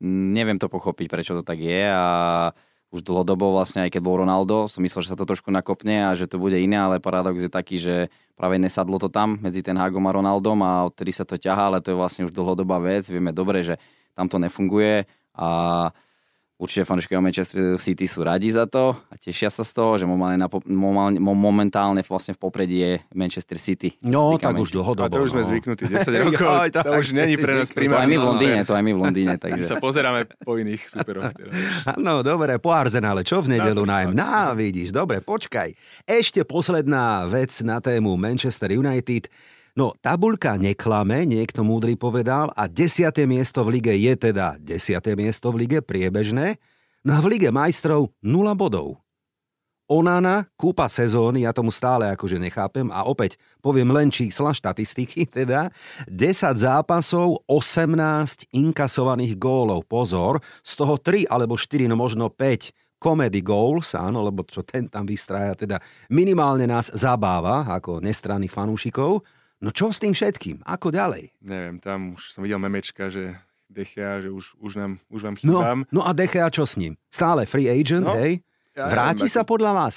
neviem 0.00 0.56
to 0.56 0.72
pochopiť, 0.72 1.06
prečo 1.12 1.36
to 1.36 1.44
tak 1.44 1.60
je 1.60 1.92
a 1.92 2.56
už 2.94 3.02
dlhodobo 3.02 3.50
vlastne, 3.50 3.84
aj 3.86 3.98
keď 3.98 4.02
bol 4.02 4.22
Ronaldo, 4.22 4.70
som 4.70 4.80
myslel, 4.80 5.02
že 5.02 5.10
sa 5.12 5.18
to 5.18 5.26
trošku 5.26 5.50
nakopne 5.50 6.06
a 6.06 6.14
že 6.14 6.30
to 6.30 6.38
bude 6.38 6.54
iné, 6.54 6.78
ale 6.78 7.02
paradox 7.02 7.42
je 7.42 7.50
taký, 7.50 7.76
že 7.82 8.08
práve 8.38 8.62
nesadlo 8.62 8.96
to 9.02 9.10
tam 9.10 9.42
medzi 9.42 9.60
ten 9.60 9.74
Hagom 9.74 10.06
a 10.06 10.14
Ronaldom 10.14 10.62
a 10.62 10.86
odtedy 10.86 11.10
sa 11.10 11.26
to 11.26 11.34
ťahá, 11.34 11.74
ale 11.74 11.82
to 11.82 11.92
je 11.92 11.98
vlastne 11.98 12.22
už 12.30 12.32
dlhodobá 12.32 12.78
vec. 12.78 13.04
Vieme 13.10 13.34
dobre, 13.34 13.66
že 13.66 13.74
tam 14.14 14.30
to 14.30 14.38
nefunguje 14.38 15.04
a 15.36 15.48
Určite 16.56 16.88
fanúšikovia 16.88 17.20
Manchester 17.20 17.76
City 17.76 18.08
sú 18.08 18.24
radi 18.24 18.48
za 18.48 18.64
to 18.64 18.96
a 19.12 19.14
tešia 19.20 19.52
sa 19.52 19.60
z 19.60 19.76
toho, 19.76 20.00
že 20.00 20.08
momentálne, 20.08 20.40
na, 20.40 20.48
momentálne 21.20 22.00
vlastne 22.00 22.32
v 22.32 22.40
popredí 22.40 22.80
je 22.80 22.92
Manchester 23.12 23.60
City. 23.60 23.92
No, 24.00 24.40
tak 24.40 24.56
už 24.56 24.72
dlhodobo. 24.72 25.04
A 25.04 25.12
to 25.12 25.20
už 25.20 25.36
sme 25.36 25.44
no. 25.44 25.48
zvyknutí, 25.52 25.84
10 25.84 26.08
rokov, 26.24 26.48
Aj, 26.48 26.72
to 26.72 26.80
už 26.96 27.12
není 27.12 27.36
pre 27.36 27.60
nás 27.60 27.68
primárne. 27.68 27.92
To 27.92 28.00
aj 28.00 28.08
my 28.08 28.16
v 28.16 28.24
Londýne, 28.24 28.60
to 28.64 28.72
aj 28.72 28.82
my 28.88 28.92
v 28.96 29.00
Londýne. 29.04 29.34
Takže... 29.44 29.68
sa 29.68 29.76
pozeráme 29.76 30.32
po 30.40 30.56
iných 30.56 30.80
superoch. 30.88 31.28
No, 32.00 32.24
dobre, 32.24 32.56
po 32.56 32.72
Arsenále, 32.72 33.20
čo 33.20 33.44
v 33.44 33.52
nedelu 33.60 33.84
najem? 33.84 34.16
No, 34.16 34.56
vidíš, 34.56 34.96
dobre, 34.96 35.20
počkaj. 35.20 35.76
Ešte 36.08 36.40
posledná 36.48 37.28
vec 37.28 37.52
na 37.60 37.84
tému 37.84 38.16
Manchester 38.16 38.72
United. 38.72 39.28
No, 39.76 39.92
tabuľka 40.00 40.56
neklame, 40.56 41.28
niekto 41.28 41.60
múdry 41.60 42.00
povedal, 42.00 42.48
a 42.56 42.64
desiate 42.64 43.28
miesto 43.28 43.60
v 43.60 43.76
lige 43.76 43.92
je 43.92 44.16
teda 44.16 44.56
desiate 44.56 45.12
miesto 45.12 45.52
v 45.52 45.68
lige, 45.68 45.84
priebežné, 45.84 46.56
no 47.04 47.10
a 47.12 47.20
v 47.20 47.36
lige 47.36 47.52
majstrov 47.52 48.08
0 48.24 48.56
bodov. 48.56 49.04
Onana, 49.84 50.48
kúpa 50.56 50.88
sezóny, 50.88 51.44
ja 51.44 51.52
tomu 51.52 51.68
stále 51.68 52.08
akože 52.08 52.40
nechápem 52.40 52.88
a 52.88 53.04
opäť 53.04 53.36
poviem 53.60 53.92
len 53.92 54.08
čísla, 54.08 54.56
štatistiky 54.56 55.28
teda, 55.44 55.68
10 56.08 56.56
zápasov, 56.56 57.44
18 57.44 58.48
inkasovaných 58.56 59.36
gólov, 59.36 59.84
pozor, 59.84 60.40
z 60.64 60.72
toho 60.72 60.96
3 60.96 61.28
alebo 61.28 61.60
4, 61.60 61.84
no 61.84 62.00
možno 62.00 62.32
5 62.32 62.72
comedy 62.96 63.44
goals, 63.44 63.92
áno, 63.92 64.24
lebo 64.24 64.40
čo 64.48 64.64
ten 64.64 64.88
tam 64.88 65.04
vystrája, 65.04 65.52
teda 65.52 65.76
minimálne 66.08 66.64
nás 66.64 66.88
zabáva 66.96 67.68
ako 67.68 68.00
nestranných 68.00 68.56
fanúšikov, 68.56 69.20
No 69.56 69.72
čo 69.72 69.88
s 69.88 69.96
tým 69.96 70.12
všetkým? 70.12 70.60
Ako 70.68 70.92
ďalej? 70.92 71.32
Neviem, 71.40 71.80
tam 71.80 72.14
už 72.16 72.36
som 72.36 72.44
videl 72.44 72.60
memečka, 72.60 73.08
že 73.08 73.40
Dechea, 73.72 74.20
že 74.20 74.28
už, 74.28 74.56
už, 74.60 74.72
nám, 74.76 75.00
už 75.08 75.20
vám 75.26 75.34
no, 75.34 75.40
chýbam. 75.40 75.78
No, 75.88 76.00
no 76.00 76.02
a 76.04 76.12
Dechea 76.12 76.48
čo 76.52 76.68
s 76.68 76.76
ním? 76.76 76.94
Stále 77.08 77.48
free 77.48 77.66
agent, 77.66 78.04
no, 78.04 78.14
hej? 78.14 78.44
Ja 78.76 78.92
Vráti 78.92 79.24
neviem, 79.24 79.32
sa 79.32 79.42
ako... 79.42 79.56
podľa 79.56 79.72
vás? 79.72 79.94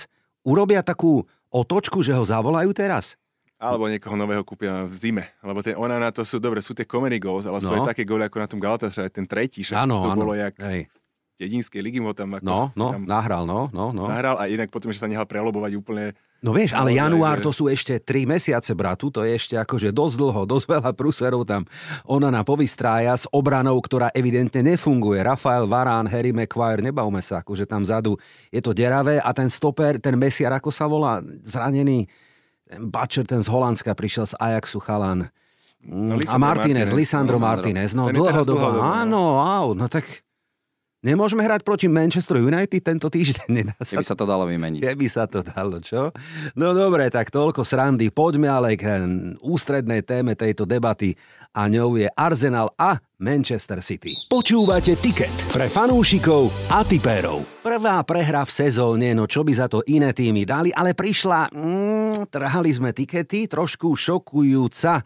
Urobia 0.47 0.79
takú 0.79 1.27
otočku, 1.51 1.99
že 1.99 2.15
ho 2.15 2.23
zavolajú 2.23 2.71
teraz? 2.71 3.19
Alebo 3.59 3.91
niekoho 3.91 4.15
nového 4.15 4.47
kúpia 4.47 4.87
v 4.87 4.95
zime. 4.95 5.35
Lebo 5.43 5.59
tie 5.59 5.75
Onana 5.75 6.15
to 6.15 6.23
sú, 6.23 6.39
dobre, 6.39 6.63
sú 6.63 6.71
tie 6.71 6.87
comedy 6.87 7.19
goals, 7.19 7.43
ale 7.43 7.59
no. 7.59 7.67
sú 7.67 7.75
aj 7.75 7.91
také 7.91 8.07
góly 8.07 8.23
ako 8.23 8.37
na 8.39 8.47
tom 8.47 8.59
Galatasaray, 8.63 9.11
ten 9.11 9.27
tretí, 9.27 9.67
však 9.67 9.83
ano, 9.83 10.07
to 10.07 10.11
ano. 10.15 10.19
bolo 10.23 10.31
jak 10.31 10.55
hej. 10.63 10.87
dedinskej 11.35 11.83
ligy 11.83 11.99
ho 11.99 12.15
tam 12.15 12.39
ako... 12.39 12.47
No, 12.47 12.71
no, 12.71 12.95
tam 12.95 13.03
nahral, 13.03 13.43
no, 13.43 13.67
no, 13.75 13.91
no. 13.91 14.07
Nahral 14.07 14.39
a 14.39 14.47
inak 14.47 14.71
potom, 14.71 14.95
že 14.95 15.03
sa 15.03 15.11
nehal 15.11 15.27
prelobovať 15.27 15.75
úplne 15.75 16.15
No 16.39 16.55
vieš, 16.55 16.72
ale 16.72 16.96
január 16.96 17.43
to 17.43 17.51
sú 17.51 17.67
ešte 17.67 18.00
3 18.00 18.24
mesiace, 18.24 18.72
bratu, 18.72 19.12
to 19.12 19.27
je 19.27 19.36
ešte 19.36 19.60
akože 19.60 19.91
dosť 19.91 20.15
dlho, 20.15 20.41
dosť 20.48 20.65
veľa 20.72 20.91
prúserov 20.96 21.43
tam 21.43 21.67
ona 22.08 22.31
na 22.31 22.48
povystrája 22.48 23.12
s 23.12 23.27
obranou, 23.36 23.75
ktorá 23.75 24.08
evidentne 24.15 24.63
nefunguje. 24.63 25.19
Rafael 25.19 25.67
Varán, 25.67 26.08
Harry 26.08 26.31
Maguire, 26.31 26.79
nebavme 26.79 27.19
sa, 27.19 27.43
akože 27.43 27.67
tam 27.67 27.84
vzadu 27.84 28.15
je 28.55 28.63
to 28.63 28.72
deravé 28.72 29.19
a 29.19 29.36
ten 29.36 29.51
stoper, 29.51 30.00
ten 30.00 30.15
mesiar, 30.15 30.55
ako 30.55 30.72
sa 30.72 30.88
volá, 30.88 31.19
zranený, 31.43 32.08
Butcher, 32.69 33.27
ten 33.27 33.43
z 33.43 33.50
Holandska 33.51 33.91
prišiel 33.91 34.29
z 34.29 34.38
Ajaxu 34.39 34.79
chalan. 34.79 35.27
No, 35.84 36.15
a 36.15 36.36
Martinez, 36.39 36.39
Martinez, 36.39 36.89
Lisandro 36.91 37.39
Martinez, 37.39 37.91
no 37.96 38.12
dlhodobo, 38.12 38.79
áno, 38.79 39.39
áno, 39.43 39.75
no 39.75 39.88
tak 39.88 40.27
Nemôžeme 41.00 41.48
hrať 41.48 41.63
proti 41.63 41.88
Manchester 41.88 42.44
United 42.44 42.84
tento 42.84 43.08
týždeň? 43.08 43.48
Nedá 43.56 43.75
sa... 43.88 43.96
Keby 43.96 44.03
sa 44.03 44.20
to 44.20 44.27
dalo 44.27 44.44
vymeniť. 44.44 44.84
Keby 44.84 45.08
sa 45.08 45.32
to 45.32 45.39
dalo, 45.39 45.79
čo? 45.79 46.12
No 46.60 46.75
dobre, 46.75 47.08
tak 47.08 47.32
toľko 47.32 47.63
srandy. 47.63 48.12
Poďme 48.12 48.51
ale 48.51 48.75
k 48.75 49.08
ústrednej 49.39 50.03
téme 50.03 50.36
tejto 50.36 50.68
debaty 50.68 51.15
a 51.56 51.72
ňou 51.72 51.96
je 51.96 52.12
Arsenal 52.20 52.75
a 52.75 53.00
Manchester 53.15 53.79
City. 53.79 54.12
Počúvate 54.27 55.00
tiket 55.00 55.32
pre 55.56 55.72
fanúšikov 55.72 56.51
a 56.68 56.84
tipérov. 56.84 57.48
Prvá 57.63 58.03
prehra 58.03 58.44
v 58.44 58.51
sezóne, 58.51 59.15
no 59.15 59.24
čo 59.24 59.48
by 59.48 59.56
za 59.56 59.72
to 59.72 59.79
iné 59.88 60.12
týmy 60.12 60.44
dali, 60.44 60.75
ale 60.75 60.91
prišla... 60.91 61.56
Mm, 61.56 62.27
trhali 62.27 62.75
sme 62.75 62.91
tikety, 62.91 63.48
trošku 63.48 63.96
šokujúca 63.96 65.00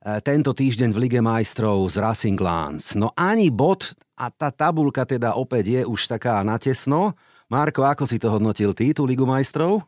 tento 0.00 0.56
týždeň 0.56 0.96
v 0.96 0.98
Lige 1.06 1.20
majstrov 1.20 1.84
z 1.92 2.00
Racing 2.00 2.40
Lance. 2.40 2.96
No 2.96 3.12
ani 3.12 3.52
bod 3.52 3.92
a 4.16 4.32
tá 4.32 4.48
tabulka 4.48 5.04
teda 5.04 5.36
opäť 5.36 5.80
je 5.80 5.82
už 5.84 6.08
taká 6.08 6.40
natesno. 6.40 7.12
Marko, 7.52 7.84
ako 7.84 8.08
si 8.08 8.16
to 8.16 8.32
hodnotil 8.32 8.72
ty, 8.72 8.96
tú 8.96 9.04
Ligu 9.04 9.28
majstrov? 9.28 9.84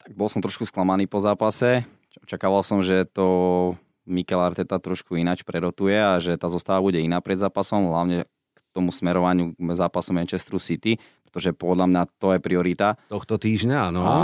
Tak 0.00 0.16
bol 0.16 0.32
som 0.32 0.40
trošku 0.40 0.64
sklamaný 0.64 1.04
po 1.04 1.20
zápase. 1.20 1.84
Očakával 2.24 2.64
som, 2.64 2.80
že 2.80 3.04
to 3.04 3.76
Mikel 4.08 4.40
Arteta 4.40 4.80
trošku 4.80 5.20
ináč 5.20 5.44
prerotuje 5.44 6.00
a 6.00 6.16
že 6.16 6.32
tá 6.40 6.48
zostava 6.48 6.80
bude 6.80 6.96
iná 6.96 7.20
pred 7.20 7.36
zápasom, 7.36 7.92
hlavne 7.92 8.24
k 8.56 8.58
tomu 8.72 8.88
smerovaniu 8.88 9.52
zápasu 9.76 10.16
Manchesteru 10.16 10.56
City, 10.56 10.96
pretože 11.28 11.52
podľa 11.52 11.84
mňa 11.84 12.02
to 12.16 12.32
je 12.32 12.40
priorita. 12.40 12.96
Tohto 13.12 13.36
týždňa, 13.36 13.92
áno. 13.92 14.02
A 14.08 14.16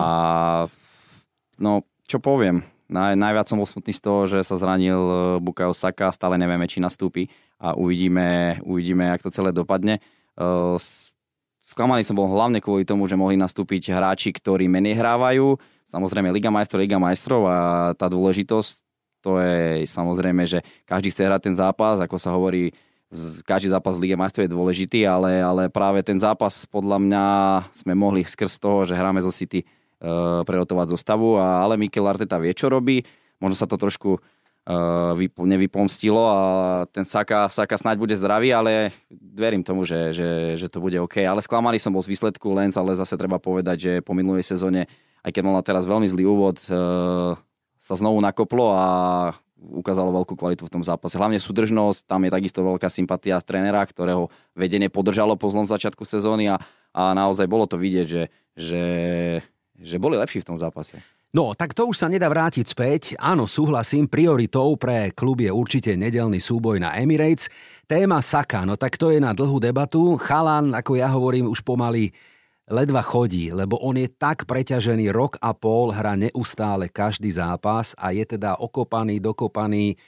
no, 1.61 1.85
čo 2.09 2.17
poviem, 2.25 2.65
Naj, 2.85 3.17
najviac 3.17 3.49
som 3.49 3.57
bol 3.57 3.65
smutný 3.65 3.97
z 3.97 4.03
toho, 4.05 4.29
že 4.29 4.45
sa 4.45 4.61
zranil 4.61 5.01
e, 5.01 5.17
Bukayo 5.41 5.73
Saka, 5.73 6.13
stále 6.13 6.37
nevieme, 6.37 6.69
či 6.69 6.85
nastúpi 6.85 7.33
a 7.57 7.73
uvidíme, 7.73 8.61
uvidíme, 8.61 9.09
jak 9.09 9.25
to 9.25 9.33
celé 9.33 9.57
dopadne. 9.57 10.05
E, 10.37 10.41
sklamaný 11.65 12.05
som 12.05 12.13
bol 12.13 12.29
hlavne 12.29 12.61
kvôli 12.61 12.85
tomu, 12.85 13.09
že 13.09 13.17
mohli 13.17 13.41
nastúpiť 13.41 13.89
hráči, 13.89 14.37
ktorí 14.37 14.69
menej 14.69 15.01
hrávajú. 15.01 15.57
Samozrejme 15.89 16.29
Liga 16.29 16.53
majstrov, 16.53 16.85
Liga 16.85 17.01
majstrov 17.01 17.49
a 17.49 17.59
tá 17.97 18.13
dôležitosť, 18.13 18.73
to 19.25 19.41
je 19.41 19.89
samozrejme, 19.89 20.45
že 20.45 20.61
každý 20.85 21.09
chce 21.09 21.25
hrať 21.25 21.41
ten 21.49 21.57
zápas, 21.57 21.97
ako 22.05 22.21
sa 22.21 22.37
hovorí, 22.37 22.77
každý 23.49 23.73
zápas 23.73 23.97
v 23.97 24.05
Lige 24.05 24.21
majstrov 24.21 24.45
je 24.45 24.53
dôležitý, 24.53 25.01
ale, 25.09 25.41
ale 25.41 25.73
práve 25.73 26.05
ten 26.05 26.21
zápas 26.21 26.69
podľa 26.69 27.01
mňa 27.01 27.25
sme 27.73 27.97
mohli 27.97 28.29
skrz 28.29 28.61
toho, 28.61 28.85
že 28.85 28.93
hráme 28.93 29.25
zo 29.25 29.33
City 29.33 29.65
prerotovať 30.45 30.95
zostavu, 30.95 31.39
a, 31.39 31.63
ale 31.65 31.81
Mikel 31.81 32.05
Arteta 32.05 32.37
vie, 32.41 32.53
čo 32.53 32.69
robí. 32.69 33.05
Možno 33.43 33.57
sa 33.59 33.67
to 33.69 33.77
trošku 33.77 34.17
uh, 34.17 35.43
nevypomstilo 35.45 36.23
a 36.23 36.41
ten 36.89 37.05
Saka, 37.05 37.51
Saka 37.53 37.77
snáď 37.77 38.01
bude 38.01 38.15
zdravý, 38.17 38.55
ale 38.55 38.95
verím 39.11 39.67
tomu, 39.67 39.85
že, 39.85 40.15
že, 40.15 40.57
že 40.57 40.67
to 40.71 40.81
bude 40.81 40.97
OK. 41.01 41.21
Ale 41.21 41.45
sklamaný 41.45 41.83
som 41.83 41.93
bol 41.93 42.01
z 42.01 42.15
výsledku 42.15 42.53
Lens, 42.55 42.79
ale 42.79 42.97
zase 42.97 43.19
treba 43.21 43.37
povedať, 43.37 43.77
že 43.77 43.93
po 44.01 44.17
minulej 44.17 44.47
sezóne, 44.47 44.89
aj 45.27 45.31
keď 45.35 45.43
mal 45.45 45.61
teraz 45.67 45.85
veľmi 45.85 46.09
zlý 46.09 46.25
úvod, 46.25 46.57
uh, 46.69 47.37
sa 47.77 47.95
znovu 47.99 48.23
nakoplo 48.25 48.73
a 48.73 48.87
ukázalo 49.61 50.13
veľkú 50.13 50.37
kvalitu 50.37 50.69
v 50.69 50.73
tom 50.73 50.85
zápase. 50.85 51.17
Hlavne 51.17 51.41
súdržnosť, 51.41 52.05
tam 52.05 52.25
je 52.25 52.31
takisto 52.33 52.61
veľká 52.61 52.89
sympatia 52.93 53.41
trénera, 53.41 53.81
ktorého 53.85 54.29
vedenie 54.53 54.93
podržalo 54.93 55.41
po 55.41 55.49
zlom 55.49 55.65
začiatku 55.65 56.05
sezóny 56.05 56.53
a, 56.53 56.61
a 56.93 57.17
naozaj 57.17 57.49
bolo 57.49 57.65
to 57.65 57.81
vidieť, 57.81 58.07
že, 58.09 58.25
že 58.57 58.83
že 59.79 59.99
boli 59.99 60.15
lepší 60.19 60.43
v 60.43 60.55
tom 60.55 60.59
zápase. 60.59 60.99
No, 61.35 61.51
tak 61.51 61.75
to 61.75 61.91
už 61.91 61.99
sa 61.99 62.07
nedá 62.07 62.31
vrátiť 62.31 62.63
späť. 62.63 63.03
Áno, 63.19 63.51
súhlasím, 63.51 64.07
prioritou 64.07 64.79
pre 64.79 65.11
klub 65.11 65.43
je 65.43 65.51
určite 65.51 65.99
nedelný 65.99 66.39
súboj 66.39 66.79
na 66.79 66.95
Emirates. 66.95 67.51
Téma 67.91 68.23
Saka, 68.23 68.63
no 68.63 68.79
tak 68.79 68.95
to 68.95 69.11
je 69.11 69.19
na 69.19 69.35
dlhú 69.35 69.59
debatu. 69.59 70.15
Chalan, 70.15 70.71
ako 70.79 70.95
ja 70.95 71.11
hovorím, 71.11 71.51
už 71.51 71.67
pomaly 71.67 72.15
ledva 72.71 73.03
chodí, 73.03 73.51
lebo 73.51 73.83
on 73.83 73.99
je 73.99 74.07
tak 74.15 74.47
preťažený 74.47 75.11
rok 75.11 75.35
a 75.43 75.51
pol, 75.53 75.91
hra 75.91 76.15
neustále 76.15 76.87
každý 76.87 77.35
zápas 77.35 77.99
a 77.99 78.15
je 78.15 78.25
teda 78.25 78.57
okopaný, 78.63 79.19
dokopaný 79.19 79.99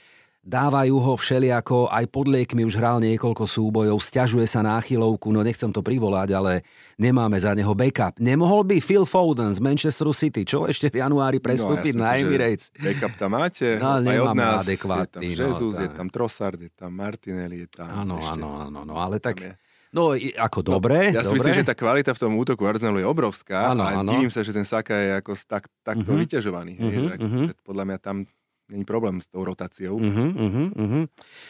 dávajú 0.47 0.95
ho 0.95 1.13
všeliako, 1.19 1.91
aj 1.91 2.07
pod 2.07 2.31
liekmi 2.31 2.63
už 2.63 2.79
hral 2.79 3.03
niekoľko 3.03 3.43
súbojov, 3.43 3.99
stiažuje 3.99 4.47
sa 4.47 4.63
náchylovku, 4.63 5.27
no 5.35 5.43
nechcem 5.43 5.67
to 5.75 5.83
privolať, 5.83 6.31
ale 6.31 6.63
nemáme 6.95 7.35
za 7.35 7.51
neho 7.51 7.75
backup. 7.75 8.15
Nemohol 8.15 8.63
by 8.63 8.79
Phil 8.79 9.03
Foden 9.03 9.51
z 9.51 9.59
Manchesteru 9.59 10.15
City, 10.15 10.47
čo 10.47 10.63
ešte 10.63 10.87
v 10.87 11.03
januári 11.03 11.43
prestúpiť 11.43 11.99
no, 11.99 12.07
ja 12.07 12.15
na 12.15 12.23
Emirates? 12.23 12.71
Backup 12.79 13.19
tam 13.19 13.35
máte, 13.35 13.75
no, 13.75 13.99
nemáme 13.99 14.39
nás, 14.39 14.63
adekvátny. 14.63 15.35
Je 15.35 15.35
tam 15.35 15.51
Jesus, 15.51 15.73
no, 15.75 15.83
je 15.83 15.89
tam 15.91 16.07
Trossard, 16.07 16.59
je 16.63 16.71
tam 16.71 16.95
Martinelli, 16.95 17.67
je 17.67 17.69
tam 17.69 17.91
Áno, 17.91 18.23
áno, 18.23 18.47
áno, 18.63 18.79
no, 18.87 18.95
ale 18.95 19.19
tak... 19.19 19.43
No, 19.87 20.11
ako 20.19 20.59
dobre. 20.67 21.15
No, 21.15 21.19
ja 21.19 21.23
si 21.23 21.31
dobre. 21.31 21.37
myslím, 21.41 21.55
že 21.63 21.67
tá 21.67 21.71
kvalita 21.71 22.11
v 22.11 22.19
tom 22.19 22.35
útoku 22.35 22.67
Arsenalu 22.67 23.01
je 23.01 23.07
obrovská 23.07 23.71
ano, 23.71 23.87
a 23.87 24.03
ano. 24.03 24.11
divím 24.11 24.27
sa, 24.27 24.43
že 24.43 24.51
ten 24.51 24.67
Saka 24.67 24.93
je 24.93 25.09
ako 25.23 25.31
tak, 25.47 25.71
takto 25.79 26.11
uh-huh. 26.11 26.21
vyťažovaný. 26.21 26.73
Uh-huh, 26.75 26.91
hej, 26.91 27.17
uh-huh. 27.17 27.47
Podľa 27.63 27.83
mňa 27.87 27.97
tam 28.03 28.27
není 28.69 28.83
problém 28.83 29.21
s 29.21 29.27
tou 29.27 29.43
rotáciou. 29.43 29.95
Uh-huh, 29.95 30.29
uh-huh, 30.35 30.67
uh-huh. 30.75 31.03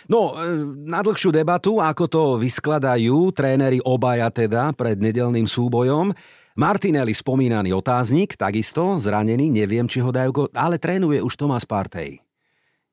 No, 0.10 0.38
e, 0.38 0.62
na 0.86 1.02
dlhšiu 1.02 1.34
debatu, 1.34 1.82
ako 1.82 2.06
to 2.06 2.24
vyskladajú 2.38 3.34
tréneri 3.34 3.82
obaja 3.82 4.30
teda 4.30 4.72
pred 4.78 5.02
nedelným 5.02 5.50
súbojom. 5.50 6.14
Martinelli 6.58 7.14
spomínaný 7.14 7.74
otáznik, 7.74 8.34
takisto 8.34 8.98
zranený, 8.98 9.54
neviem, 9.54 9.86
či 9.86 10.02
ho 10.02 10.10
dajú, 10.10 10.50
ale 10.58 10.82
trénuje 10.82 11.22
už 11.22 11.38
Tomás 11.38 11.66
Partey. 11.66 12.22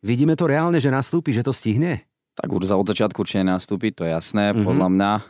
Vidíme 0.04 0.37
to 0.37 0.45
reálne, 0.45 0.76
že 0.81 0.93
nastúpi, 0.93 1.33
že 1.33 1.40
to 1.40 1.52
stihne? 1.52 2.04
Tak 2.37 2.50
už 2.50 2.69
za 2.69 2.76
od 2.76 2.85
začiatku 2.85 3.25
určite 3.25 3.47
nastúpi, 3.47 3.95
to 3.95 4.04
je 4.04 4.12
jasné, 4.12 4.52
mm-hmm. 4.52 4.66
podľa 4.69 4.88
mňa. 4.90 5.12
E, 5.16 5.23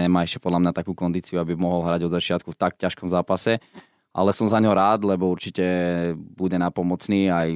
nemá 0.00 0.24
ešte 0.24 0.40
podľa 0.40 0.60
mňa 0.64 0.72
takú 0.76 0.92
kondíciu, 0.92 1.40
aby 1.40 1.56
mohol 1.56 1.88
hrať 1.88 2.08
od 2.08 2.12
začiatku 2.12 2.48
v 2.52 2.60
tak 2.60 2.76
ťažkom 2.76 3.08
zápase, 3.08 3.60
ale 4.12 4.30
som 4.34 4.48
za 4.48 4.58
ňo 4.60 4.72
rád, 4.72 5.06
lebo 5.06 5.30
určite 5.30 5.64
bude 6.16 6.58
napomocný 6.58 7.30
aj 7.30 7.48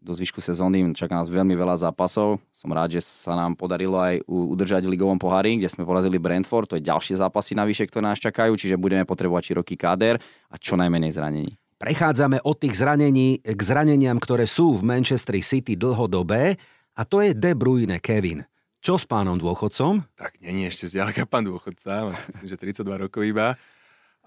do 0.00 0.16
zvyšku 0.16 0.40
sezóny. 0.40 0.82
Čaká 0.96 1.20
nás 1.20 1.28
veľmi 1.28 1.52
veľa 1.52 1.86
zápasov. 1.88 2.40
Som 2.56 2.72
rád, 2.72 2.96
že 2.96 3.04
sa 3.04 3.36
nám 3.36 3.54
podarilo 3.54 4.00
aj 4.00 4.24
udržať 4.26 4.88
v 4.88 4.96
ligovom 4.96 5.20
pohári, 5.20 5.60
kde 5.60 5.68
sme 5.68 5.84
porazili 5.84 6.16
Brentford. 6.16 6.72
To 6.72 6.76
je 6.80 6.88
ďalšie 6.88 7.20
zápasy 7.20 7.52
navyše, 7.52 7.84
ktoré 7.86 8.08
nás 8.08 8.18
čakajú, 8.18 8.56
čiže 8.56 8.80
budeme 8.80 9.04
potrebovať 9.04 9.54
široký 9.54 9.76
káder 9.76 10.16
a 10.48 10.56
čo 10.56 10.74
najmenej 10.80 11.12
zranení. 11.12 11.52
Prechádzame 11.80 12.44
od 12.44 12.56
tých 12.60 12.76
zranení 12.76 13.40
k 13.40 13.60
zraneniam, 13.60 14.20
ktoré 14.20 14.44
sú 14.44 14.76
v 14.76 14.84
Manchester 14.84 15.40
City 15.40 15.80
dlhodobé 15.80 16.60
a 16.92 17.08
to 17.08 17.24
je 17.24 17.32
De 17.32 17.56
Bruyne 17.56 17.96
Kevin. 18.04 18.44
Čo 18.80 18.96
s 18.96 19.04
pánom 19.04 19.36
dôchodcom? 19.36 20.04
Tak 20.16 20.40
nie, 20.40 20.64
ešte 20.64 20.88
zďaleka 20.88 21.28
pán 21.28 21.44
dôchodca, 21.44 22.16
myslím, 22.16 22.48
že 22.48 22.56
32 22.80 23.04
rokov 23.08 23.28
iba. 23.28 23.60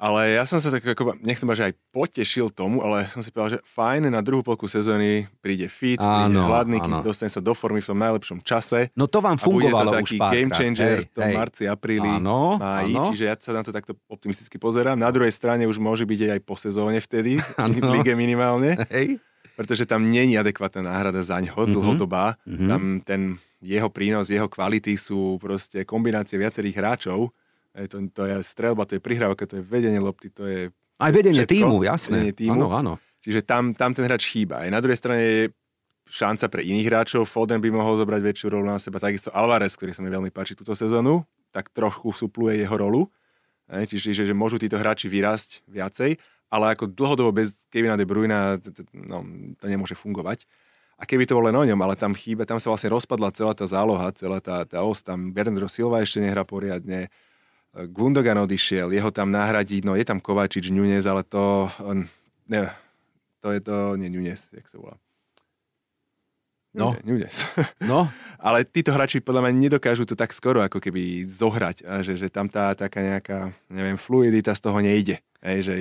Ale 0.03 0.35
ja 0.35 0.43
som 0.43 0.59
sa 0.59 0.67
tak 0.67 0.83
ako, 0.83 1.15
nechcem 1.23 1.47
že 1.55 1.71
aj 1.71 1.73
potešil 1.95 2.51
tomu, 2.51 2.83
ale 2.83 3.07
som 3.07 3.23
si 3.23 3.31
povedal, 3.31 3.55
že 3.55 3.59
fajn, 3.63 4.11
na 4.11 4.19
druhú 4.19 4.43
polku 4.43 4.67
sezóny 4.67 5.31
príde 5.39 5.71
fit, 5.71 5.95
áno, 6.03 6.27
príde 6.27 6.43
hladný, 6.43 6.77
kým 6.83 6.99
dostane 6.99 7.31
sa 7.31 7.39
do 7.39 7.55
formy 7.55 7.79
v 7.79 7.87
tom 7.87 8.03
najlepšom 8.03 8.43
čase. 8.43 8.91
No 8.99 9.07
to 9.07 9.23
vám 9.23 9.39
fungovalo 9.39 9.95
a 9.95 10.03
bude 10.03 10.03
to 10.03 10.03
taký 10.03 10.17
už 10.19 10.27
game 10.35 10.51
changer 10.51 10.97
hej, 10.99 11.07
v 11.07 11.07
tom 11.07 11.23
hej. 11.23 11.35
marci, 11.39 11.63
apríli, 11.71 12.11
áno, 12.19 12.59
máji, 12.59 12.93
áno. 12.99 13.07
čiže 13.15 13.23
ja 13.31 13.35
sa 13.39 13.55
na 13.55 13.63
to 13.63 13.71
takto 13.71 13.95
optimisticky 14.11 14.59
pozerám. 14.59 14.99
Na 14.99 15.07
druhej 15.07 15.31
strane 15.31 15.63
už 15.71 15.79
môže 15.79 16.03
byť 16.03 16.35
aj 16.35 16.39
po 16.43 16.59
sezóne 16.59 16.99
vtedy, 16.99 17.39
áno. 17.63 17.71
v 17.71 18.03
lige 18.03 18.11
minimálne. 18.19 18.75
Hej. 18.91 19.23
Pretože 19.55 19.87
tam 19.87 20.03
není 20.03 20.35
adekvátna 20.35 20.83
náhrada 20.83 21.23
za 21.23 21.39
ňo, 21.39 21.55
mm-hmm. 21.55 21.73
dlhodobá. 21.79 22.35
Mm-hmm. 22.43 22.67
Tam 22.67 22.81
ten 23.07 23.21
jeho 23.63 23.87
prínos, 23.87 24.27
jeho 24.27 24.51
kvality 24.51 24.99
sú 24.99 25.39
proste 25.39 25.87
kombinácie 25.87 26.35
viacerých 26.35 26.75
hráčov 26.75 27.31
je 27.73 27.87
to, 27.89 27.97
to 28.13 28.21
je 28.29 28.35
strelba, 28.45 28.85
to 28.85 28.97
je 28.97 29.01
prihrávka, 29.01 29.49
to 29.49 29.57
je 29.59 29.63
vedenie 29.65 29.97
lopty, 29.97 30.29
to 30.29 30.45
je... 30.45 30.69
Aj 31.01 31.09
vedenie 31.09 31.41
všetko, 31.41 31.57
týmu, 31.57 31.77
jasné. 31.81 32.17
Vedenie 32.21 32.35
týmu. 32.37 32.61
Áno, 32.61 32.67
áno. 32.69 32.93
Čiže 33.25 33.41
tam, 33.41 33.73
tam 33.73 33.97
ten 33.97 34.05
hráč 34.05 34.29
chýba. 34.29 34.61
Aj 34.61 34.69
na 34.69 34.77
druhej 34.83 34.99
strane 34.99 35.21
je 35.23 35.41
šanca 36.11 36.45
pre 36.51 36.61
iných 36.61 36.87
hráčov. 36.91 37.25
Foden 37.25 37.57
by 37.63 37.71
mohol 37.71 37.97
zobrať 37.97 38.21
väčšiu 38.21 38.53
rolu 38.53 38.67
na 38.67 38.77
seba. 38.77 39.01
Takisto 39.01 39.33
Alvarez, 39.33 39.73
ktorý 39.73 39.95
sa 39.95 40.03
mi 40.05 40.11
veľmi 40.13 40.29
páči 40.29 40.53
túto 40.53 40.75
sezónu, 40.77 41.25
tak 41.49 41.71
trochu 41.73 42.13
supluje 42.13 42.61
jeho 42.61 42.75
rolu. 42.77 43.09
Čiže 43.71 44.11
že, 44.11 44.23
že 44.27 44.35
môžu 44.35 44.59
títo 44.59 44.75
hráči 44.75 45.07
vyrásť 45.07 45.63
viacej, 45.65 46.19
ale 46.51 46.75
ako 46.75 46.91
dlhodobo 46.91 47.31
bez 47.33 47.55
Kevina 47.71 47.97
De 47.97 48.05
Bruyne 48.05 48.59
no, 48.93 49.25
to 49.57 49.65
nemôže 49.65 49.97
fungovať. 49.97 50.45
A 50.99 51.09
keby 51.09 51.25
to 51.25 51.33
bolo 51.33 51.49
len 51.49 51.57
o 51.57 51.65
ňom, 51.65 51.79
ale 51.81 51.97
tam 51.97 52.13
chýba, 52.13 52.45
tam 52.45 52.61
sa 52.61 52.69
vlastne 52.69 52.93
rozpadla 52.93 53.33
celá 53.33 53.57
tá 53.57 53.65
záloha, 53.65 54.13
celá 54.13 54.37
tá, 54.37 54.61
tá 54.61 54.85
os, 54.85 55.01
tam 55.01 55.33
Bernardo 55.33 55.65
Silva 55.65 56.05
ešte 56.05 56.21
nehra 56.21 56.45
poriadne, 56.45 57.09
Gundogan 57.73 58.37
odišiel, 58.37 58.93
jeho 58.93 59.09
tam 59.09 59.33
nahradiť, 59.33 59.81
no 59.81 59.97
je 59.97 60.05
tam 60.05 60.21
Kovačič, 60.21 60.69
Nunez, 60.69 61.09
ale 61.09 61.25
to, 61.25 61.73
ne, 62.45 62.69
to 63.41 63.49
je 63.49 63.59
to, 63.65 63.97
nie 63.97 64.13
Nunez, 64.13 64.45
jak 64.53 64.69
sa 64.69 64.77
volá. 64.77 64.95
No. 66.73 66.93
Nunez. 67.01 67.49
No. 67.89 68.09
ale 68.37 68.65
títo 68.65 68.93
hráči 68.93 69.21
podľa 69.21 69.49
mňa 69.49 69.53
nedokážu 69.57 70.05
to 70.05 70.17
tak 70.17 70.33
skoro 70.33 70.61
ako 70.61 70.77
keby 70.77 71.25
zohrať, 71.25 71.85
a 71.85 72.01
že, 72.05 72.13
že 72.17 72.29
tam 72.29 72.45
tá 72.45 72.77
taká 72.77 73.01
nejaká, 73.01 73.53
neviem, 73.73 73.97
fluidita 73.97 74.53
z 74.53 74.61
toho 74.61 74.77
nejde. 74.77 75.17
Hej, 75.41 75.59
že, 75.65 75.75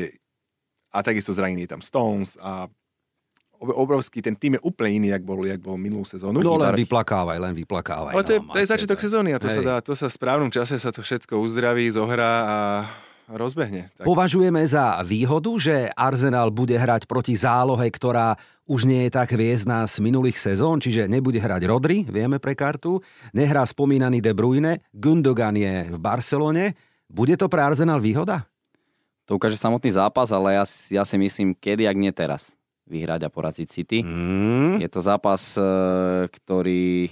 a 0.92 1.00
takisto 1.04 1.32
zranení 1.32 1.68
tam 1.68 1.84
Stones 1.84 2.40
a 2.40 2.68
obrovský, 3.62 4.18
ten 4.18 4.34
tým 4.34 4.58
je 4.58 4.60
úplne 4.66 4.98
iný, 4.98 5.08
jak 5.14 5.22
bol, 5.22 5.38
jak 5.46 5.62
bol 5.62 5.78
minulú 5.78 6.02
sezónu. 6.02 6.42
No 6.42 6.58
len 6.58 6.74
vyplakávaj, 6.74 7.38
len 7.38 7.54
vyplakávaj. 7.54 8.12
Ale 8.12 8.26
to 8.26 8.32
je, 8.34 8.40
no, 8.42 8.50
to 8.50 8.58
je 8.58 8.66
začiatok 8.66 8.98
sezóny 8.98 9.30
a 9.32 9.38
to 9.38 9.46
sa 9.46 9.62
dá, 9.62 9.76
to 9.78 9.94
sa 9.94 10.10
v 10.10 10.14
správnom 10.18 10.50
čase 10.50 10.74
sa 10.82 10.90
to 10.90 11.00
všetko 11.00 11.38
uzdraví, 11.38 11.86
zohrá 11.94 12.32
a 12.42 12.56
rozbehne. 13.30 13.94
Tak. 13.94 14.04
Považujeme 14.04 14.60
za 14.66 14.98
výhodu, 15.06 15.50
že 15.56 15.88
Arsenal 15.94 16.50
bude 16.50 16.74
hrať 16.74 17.06
proti 17.06 17.38
zálohe, 17.38 17.86
ktorá 17.86 18.34
už 18.66 18.86
nie 18.86 19.06
je 19.06 19.10
tak 19.14 19.34
hviezdná 19.34 19.86
z 19.86 19.98
minulých 20.02 20.38
sezón, 20.38 20.78
čiže 20.82 21.10
nebude 21.10 21.38
hrať 21.38 21.62
Rodri, 21.66 22.06
vieme 22.06 22.42
pre 22.42 22.58
kartu, 22.58 23.02
nehrá 23.34 23.62
spomínaný 23.66 24.22
De 24.22 24.34
Bruyne, 24.34 24.82
Gundogan 24.94 25.54
je 25.54 25.90
v 25.90 25.98
Barcelone. 25.98 26.74
Bude 27.10 27.34
to 27.36 27.50
pre 27.50 27.62
Arsenal 27.62 27.98
výhoda? 28.00 28.46
To 29.30 29.38
ukáže 29.38 29.54
samotný 29.54 29.94
zápas, 29.94 30.34
ale 30.34 30.58
ja, 30.58 30.64
ja 30.90 31.02
si 31.06 31.16
myslím, 31.18 31.54
kedy, 31.54 31.86
ak 31.86 31.96
nie 31.98 32.10
teraz 32.10 32.58
vyhrať 32.92 33.24
a 33.24 33.32
poraziť 33.32 33.66
City. 33.66 33.98
Mm. 34.04 34.84
Je 34.84 34.88
to 34.92 35.00
zápas, 35.00 35.56
e, 35.56 35.64
ktorý 36.28 37.08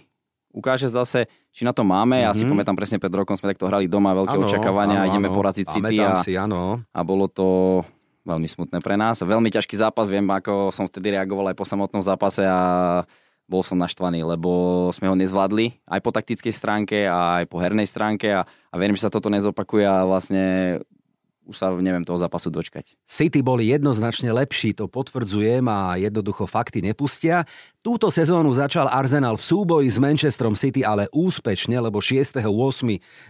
ukáže 0.52 0.92
zase, 0.92 1.30
či 1.50 1.64
na 1.64 1.72
to 1.72 1.82
máme. 1.86 2.20
Mm-hmm. 2.20 2.26
Ja 2.28 2.36
si 2.36 2.44
mhm. 2.44 2.50
pamätám 2.52 2.76
presne 2.76 2.98
pred 3.00 3.10
rokom 3.10 3.34
sme 3.38 3.56
takto 3.56 3.66
hrali 3.70 3.88
doma, 3.88 4.12
veľké 4.12 4.36
ano, 4.36 4.44
očakávania, 4.44 5.06
ano, 5.06 5.08
ideme 5.08 5.28
ano. 5.32 5.36
poraziť 5.40 5.66
City 5.72 5.96
a, 6.02 6.20
si, 6.20 6.36
ano. 6.36 6.84
a 6.92 7.00
bolo 7.00 7.26
to 7.30 7.80
veľmi 8.26 8.46
smutné 8.46 8.78
pre 8.84 9.00
nás. 9.00 9.24
Veľmi 9.24 9.48
ťažký 9.48 9.74
zápas, 9.80 10.04
viem, 10.04 10.26
ako 10.28 10.68
som 10.70 10.84
vtedy 10.84 11.16
reagoval 11.16 11.50
aj 11.50 11.56
po 11.56 11.64
samotnom 11.64 12.04
zápase 12.04 12.44
a 12.44 13.02
bol 13.50 13.66
som 13.66 13.74
naštvaný, 13.74 14.22
lebo 14.22 14.86
sme 14.94 15.10
ho 15.10 15.18
nezvládli 15.18 15.82
aj 15.90 16.00
po 16.06 16.14
taktickej 16.14 16.54
stránke 16.54 16.98
a 17.10 17.42
aj 17.42 17.50
po 17.50 17.58
hernej 17.58 17.90
stránke 17.90 18.30
a, 18.30 18.46
a 18.46 18.74
verím, 18.78 18.94
že 18.94 19.10
sa 19.10 19.10
toto 19.10 19.26
nezopakuje 19.26 19.82
a 19.82 20.06
vlastne 20.06 20.78
už 21.50 21.56
sa 21.58 21.74
neviem 21.74 22.06
toho 22.06 22.14
zápasu 22.14 22.48
dočkať. 22.54 22.94
City 23.10 23.42
boli 23.42 23.74
jednoznačne 23.74 24.30
lepší, 24.30 24.70
to 24.70 24.86
potvrdzujem 24.86 25.66
a 25.66 25.98
jednoducho 25.98 26.46
fakty 26.46 26.78
nepustia. 26.78 27.42
Túto 27.82 28.14
sezónu 28.14 28.54
začal 28.54 28.86
Arsenal 28.86 29.34
v 29.34 29.42
súboji 29.42 29.90
s 29.90 29.98
Manchesterom 29.98 30.54
City 30.54 30.86
ale 30.86 31.10
úspešne, 31.10 31.74
lebo 31.82 31.98
6.8. 31.98 32.46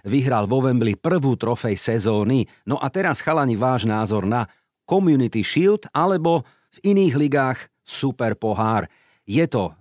vyhral 0.04 0.44
vo 0.44 0.60
Wembley 0.60 1.00
prvú 1.00 1.40
trofej 1.40 1.80
sezóny. 1.80 2.44
No 2.68 2.76
a 2.76 2.92
teraz 2.92 3.24
chalani 3.24 3.56
váš 3.56 3.88
názor 3.88 4.28
na 4.28 4.44
Community 4.84 5.40
Shield 5.40 5.88
alebo 5.96 6.44
v 6.76 6.94
iných 6.94 7.14
ligách 7.16 7.58
Super 7.80 8.38
pohár. 8.38 8.86
Je 9.26 9.42
to 9.50 9.70
e, 9.70 9.72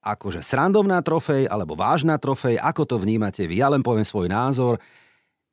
akože 0.00 0.40
srandovná 0.40 1.04
trofej 1.04 1.44
alebo 1.48 1.76
vážna 1.76 2.16
trofej, 2.16 2.56
ako 2.56 2.88
to 2.88 2.96
vnímate 2.96 3.44
vy? 3.44 3.60
Ja 3.60 3.68
len 3.68 3.84
poviem 3.84 4.04
svoj 4.04 4.32
názor. 4.32 4.80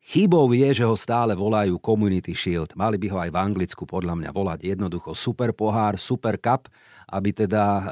Chybou 0.07 0.47
je, 0.55 0.71
že 0.71 0.87
ho 0.87 0.95
stále 0.95 1.35
volajú 1.35 1.75
Community 1.83 2.31
Shield. 2.31 2.71
Mali 2.79 2.95
by 2.95 3.07
ho 3.11 3.17
aj 3.27 3.27
v 3.27 3.41
Anglicku 3.43 3.83
podľa 3.83 4.15
mňa 4.15 4.31
volať 4.31 4.71
jednoducho 4.71 5.11
Super 5.11 5.51
pohár, 5.51 5.99
Super 5.99 6.39
Cup, 6.39 6.71
aby 7.11 7.35
teda 7.35 7.63
e, 7.67 7.83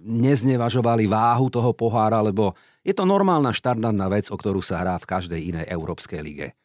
neznevažovali 0.00 1.04
váhu 1.04 1.52
toho 1.52 1.76
pohára, 1.76 2.24
lebo 2.24 2.56
je 2.80 2.96
to 2.96 3.04
normálna 3.04 3.52
štandardná 3.52 4.08
vec, 4.08 4.32
o 4.32 4.36
ktorú 4.40 4.64
sa 4.64 4.80
hrá 4.80 4.96
v 4.96 5.12
každej 5.12 5.40
inej 5.44 5.66
európskej 5.68 6.20
lige. 6.24 6.56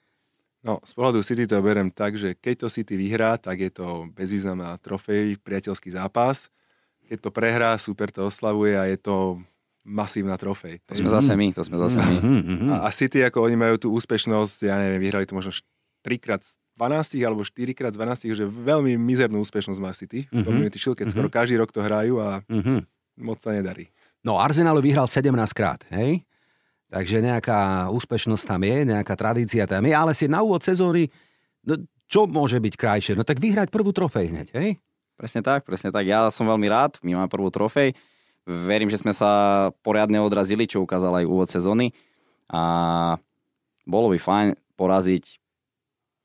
No, 0.64 0.80
z 0.88 0.96
pohľadu 0.96 1.20
City 1.20 1.52
to 1.52 1.60
berem 1.60 1.92
tak, 1.92 2.16
že 2.16 2.40
keď 2.40 2.64
to 2.64 2.68
City 2.72 2.96
vyhrá, 2.96 3.36
tak 3.36 3.60
je 3.60 3.76
to 3.76 4.08
bezvýznamná 4.16 4.80
trofej, 4.80 5.36
priateľský 5.44 6.00
zápas. 6.00 6.48
Keď 7.12 7.28
to 7.28 7.30
prehrá, 7.36 7.76
super 7.76 8.08
to 8.08 8.32
oslavuje 8.32 8.80
a 8.80 8.88
je 8.88 8.96
to 8.96 9.44
masívna 9.84 10.40
trofej. 10.40 10.80
To 10.88 10.96
sme 10.96 11.12
zase 11.12 11.36
my, 11.36 11.48
to 11.52 11.62
sme 11.62 11.76
zase 11.76 12.00
my. 12.00 12.16
Mm-hmm. 12.24 12.70
A, 12.72 12.88
a 12.88 12.90
City, 12.90 13.20
ako 13.20 13.44
oni 13.44 13.60
majú 13.60 13.76
tú 13.76 13.88
úspešnosť, 13.92 14.72
ja 14.72 14.80
neviem, 14.80 15.04
vyhrali 15.04 15.28
to 15.28 15.36
možno 15.36 15.52
3 15.52 16.24
krát 16.24 16.42
12 16.80 17.20
alebo 17.22 17.44
4 17.44 17.78
krát 17.78 17.94
12, 17.94 18.34
že 18.34 18.46
veľmi 18.48 18.96
mizernú 18.98 19.44
úspešnosť 19.44 19.80
má 19.84 19.92
City 19.92 20.26
v 20.26 20.32
mm-hmm. 20.32 20.46
Community 20.48 20.78
Shield, 20.80 20.98
keď 20.98 21.12
mm-hmm. 21.12 21.20
skoro 21.20 21.28
každý 21.30 21.56
rok 21.60 21.70
to 21.76 21.84
hrajú 21.84 22.18
a 22.24 22.42
mm-hmm. 22.48 22.80
moc 23.22 23.44
sa 23.44 23.54
nedarí. 23.54 23.92
No 24.24 24.40
Arsenal 24.40 24.80
vyhral 24.80 25.06
17 25.06 25.30
krát, 25.52 25.84
hej? 25.92 26.24
Takže 26.88 27.20
nejaká 27.20 27.90
úspešnosť 27.92 28.46
tam 28.48 28.62
je, 28.64 28.78
nejaká 28.88 29.14
tradícia 29.20 29.68
tam 29.68 29.84
je, 29.84 29.94
ale 29.94 30.16
si 30.16 30.32
na 30.32 30.46
úvod 30.46 30.64
sezóny, 30.64 31.12
no, 31.66 31.76
čo 32.08 32.30
môže 32.30 32.62
byť 32.62 32.74
krajšie? 32.78 33.14
No 33.20 33.28
tak 33.28 33.42
vyhrať 33.44 33.68
prvú 33.68 33.92
trofej 33.92 34.32
hneď, 34.32 34.48
hej? 34.56 34.80
Presne 35.18 35.42
tak, 35.44 35.66
presne 35.68 35.92
tak. 35.92 36.06
Ja 36.08 36.30
som 36.32 36.48
veľmi 36.48 36.68
rád, 36.72 36.98
my 37.04 37.18
máme 37.20 37.30
prvú 37.30 37.52
trofej 37.52 37.94
verím, 38.48 38.92
že 38.92 39.00
sme 39.00 39.16
sa 39.16 39.70
poriadne 39.84 40.20
odrazili, 40.20 40.68
čo 40.68 40.84
ukázal 40.84 41.24
aj 41.24 41.30
úvod 41.30 41.48
sezóny. 41.48 41.96
A 42.52 42.62
bolo 43.88 44.12
by 44.12 44.20
fajn 44.20 44.48
poraziť 44.76 45.40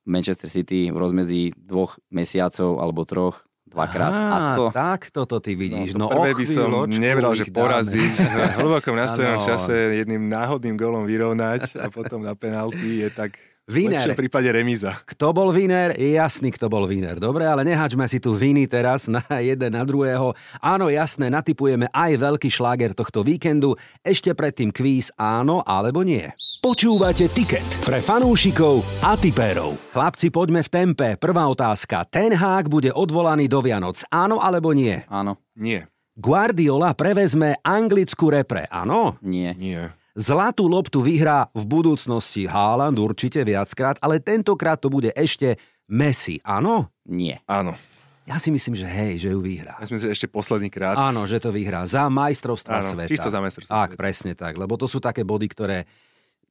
Manchester 0.09 0.49
City 0.49 0.89
v 0.89 0.97
rozmedzi 0.97 1.53
dvoch 1.55 2.01
mesiacov 2.09 2.81
alebo 2.81 3.05
troch 3.05 3.45
dvakrát. 3.69 4.13
Á, 4.13 4.25
a 4.25 4.41
to... 4.57 4.65
tak 4.73 5.13
toto 5.13 5.37
ty 5.39 5.53
vidíš. 5.53 5.93
No, 5.93 6.09
no 6.09 6.25
prvé 6.25 6.33
by 6.33 6.47
som 6.49 6.69
nebral, 6.89 7.37
že 7.37 7.53
poraziť. 7.53 8.13
v 8.17 8.57
hlbokom 8.65 8.97
nastavenom 8.97 9.45
čase 9.45 10.01
jedným 10.01 10.27
náhodným 10.27 10.75
golom 10.81 11.05
vyrovnať 11.05 11.77
a 11.77 11.93
potom 11.93 12.25
na 12.25 12.33
penalty 12.33 13.05
je 13.05 13.09
tak 13.13 13.37
Viner. 13.69 14.17
V 14.17 14.25
prípade 14.25 14.49
remíza. 14.49 14.97
Kto 15.05 15.37
bol 15.37 15.53
viner? 15.53 15.93
Je 15.93 16.17
jasný, 16.17 16.49
kto 16.49 16.73
bol 16.73 16.89
viner. 16.89 17.21
Dobre, 17.21 17.45
ale 17.45 17.69
nehačme 17.69 18.09
si 18.09 18.17
tu 18.17 18.33
viny 18.33 18.65
teraz 18.65 19.13
na 19.13 19.21
jeden 19.45 19.77
na 19.77 19.85
druhého. 19.85 20.33
Áno, 20.65 20.89
jasné, 20.89 21.29
natypujeme 21.29 21.93
aj 21.93 22.17
veľký 22.17 22.49
šláger 22.49 22.97
tohto 22.97 23.21
víkendu. 23.21 23.77
Ešte 24.01 24.33
predtým 24.33 24.73
kvíz 24.73 25.13
áno 25.21 25.61
alebo 25.69 26.01
nie. 26.01 26.25
Počúvate 26.65 27.29
tiket 27.29 27.69
pre 27.85 28.01
fanúšikov 28.01 28.81
a 29.05 29.21
tipérov. 29.21 29.77
Chlapci, 29.93 30.33
poďme 30.33 30.65
v 30.65 30.73
tempe. 30.73 31.09
Prvá 31.21 31.45
otázka. 31.45 32.09
Ten 32.09 32.33
hák 32.33 32.73
bude 32.73 32.89
odvolaný 32.89 33.53
do 33.53 33.61
Vianoc. 33.61 34.01
Áno 34.09 34.41
alebo 34.41 34.73
nie? 34.73 35.05
Áno. 35.13 35.45
Nie. 35.53 35.93
Guardiola 36.17 36.97
prevezme 36.97 37.61
anglickú 37.63 38.33
repre. 38.33 38.67
Áno? 38.73 39.21
Nie. 39.23 39.55
Nie. 39.55 39.95
Zlatú 40.19 40.67
loptu 40.67 40.99
vyhrá 40.99 41.47
v 41.55 41.63
budúcnosti 41.63 42.51
Haaland 42.51 42.99
určite 42.99 43.39
viackrát, 43.47 44.03
ale 44.03 44.19
tentokrát 44.19 44.75
to 44.83 44.91
bude 44.91 45.15
ešte 45.15 45.55
Messi, 45.87 46.43
áno? 46.43 46.91
Nie. 47.07 47.39
Áno. 47.47 47.79
Ja 48.27 48.37
si 48.37 48.51
myslím, 48.51 48.75
že 48.75 48.85
hej, 48.85 49.23
že 49.23 49.33
ju 49.33 49.39
vyhrá. 49.41 49.79
Ja 49.79 49.87
si 49.87 49.95
myslím, 49.95 50.11
že 50.11 50.17
ešte 50.19 50.29
posledný 50.29 50.69
krát. 50.69 50.99
Áno, 50.99 51.23
že 51.25 51.39
to 51.39 51.55
vyhrá. 51.55 51.87
Za 51.87 52.11
majstrovstva 52.13 52.83
Áno, 52.83 52.99
sveta. 52.99 53.09
čisto 53.09 53.31
za 53.31 53.41
majstrovstva 53.41 53.73
Tak, 53.73 53.91
sveta. 53.95 54.01
presne 54.03 54.33
tak. 54.35 54.59
Lebo 54.59 54.75
to 54.77 54.85
sú 54.91 54.99
také 55.01 55.23
body, 55.25 55.49
ktoré... 55.49 55.87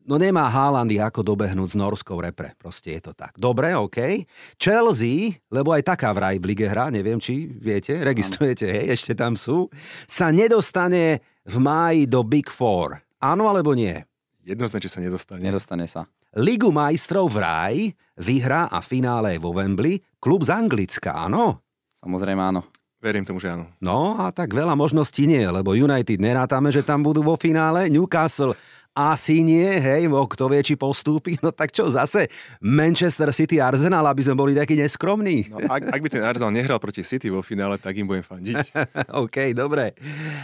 No 0.07 0.15
nemá 0.15 0.47
Haalandy 0.47 1.03
ako 1.03 1.19
dobehnúť 1.21 1.75
s 1.75 1.77
norskou 1.77 2.17
repre. 2.23 2.55
Proste 2.55 2.95
je 2.95 3.01
to 3.03 3.11
tak. 3.11 3.35
Dobre, 3.35 3.75
OK. 3.75 4.23
Chelsea, 4.55 5.43
lebo 5.51 5.75
aj 5.75 5.83
taká 5.83 6.15
vraj 6.15 6.39
v 6.39 6.55
lige 6.55 6.65
hra, 6.65 6.87
neviem, 6.87 7.19
či 7.19 7.45
viete, 7.45 7.91
registrujete, 7.99 8.71
hej, 8.71 8.95
ešte 8.95 9.11
tam 9.13 9.35
sú, 9.35 9.67
sa 10.07 10.31
nedostane 10.31 11.19
v 11.43 11.55
máji 11.59 12.07
do 12.07 12.23
Big 12.23 12.47
Four. 12.47 13.03
Áno 13.17 13.49
alebo 13.49 13.73
nie? 13.73 13.97
Jednoznačne 14.45 14.89
sa 14.89 14.99
nedostane. 15.03 15.41
Nedostane 15.41 15.85
sa. 15.89 16.07
Ligu 16.37 16.69
majstrov 16.69 17.33
vraj 17.33 17.91
vyhrá 18.15 18.69
a 18.69 18.79
finále 18.79 19.41
vo 19.41 19.51
Wembley 19.51 19.99
klub 20.21 20.45
z 20.45 20.53
Anglicka, 20.53 21.17
áno? 21.17 21.65
Samozrejme 21.97 22.39
áno. 22.39 22.61
Verím 22.97 23.25
tomu, 23.25 23.37
že 23.37 23.53
áno. 23.53 23.69
No 23.77 24.17
a 24.17 24.33
tak 24.33 24.57
veľa 24.57 24.73
možností 24.73 25.29
nie, 25.29 25.45
lebo 25.45 25.77
United 25.77 26.17
nerátame, 26.17 26.73
že 26.73 26.81
tam 26.81 27.05
budú 27.05 27.21
vo 27.21 27.37
finále, 27.37 27.93
Newcastle 27.93 28.57
asi 28.97 29.45
nie, 29.45 29.77
hej, 29.77 30.09
bo 30.09 30.25
kto 30.25 30.49
vie, 30.49 30.65
či 30.65 30.73
postúpi, 30.73 31.37
no 31.45 31.53
tak 31.53 31.69
čo 31.69 31.85
zase 31.85 32.33
Manchester 32.57 33.29
City 33.29 33.61
Arsenal, 33.61 34.01
aby 34.09 34.25
sme 34.25 34.33
boli 34.33 34.57
takí 34.57 34.73
neskromní. 34.73 35.53
No, 35.53 35.61
ak, 35.69 35.93
ak 35.93 36.01
by 36.01 36.09
ten 36.09 36.25
Arsenal 36.25 36.49
nehral 36.49 36.81
proti 36.81 37.05
City 37.05 37.29
vo 37.29 37.45
finále, 37.45 37.77
tak 37.77 37.93
im 37.93 38.09
budem 38.09 38.25
fandiť. 38.25 38.73
OK, 39.21 39.53
dobre. 39.53 39.93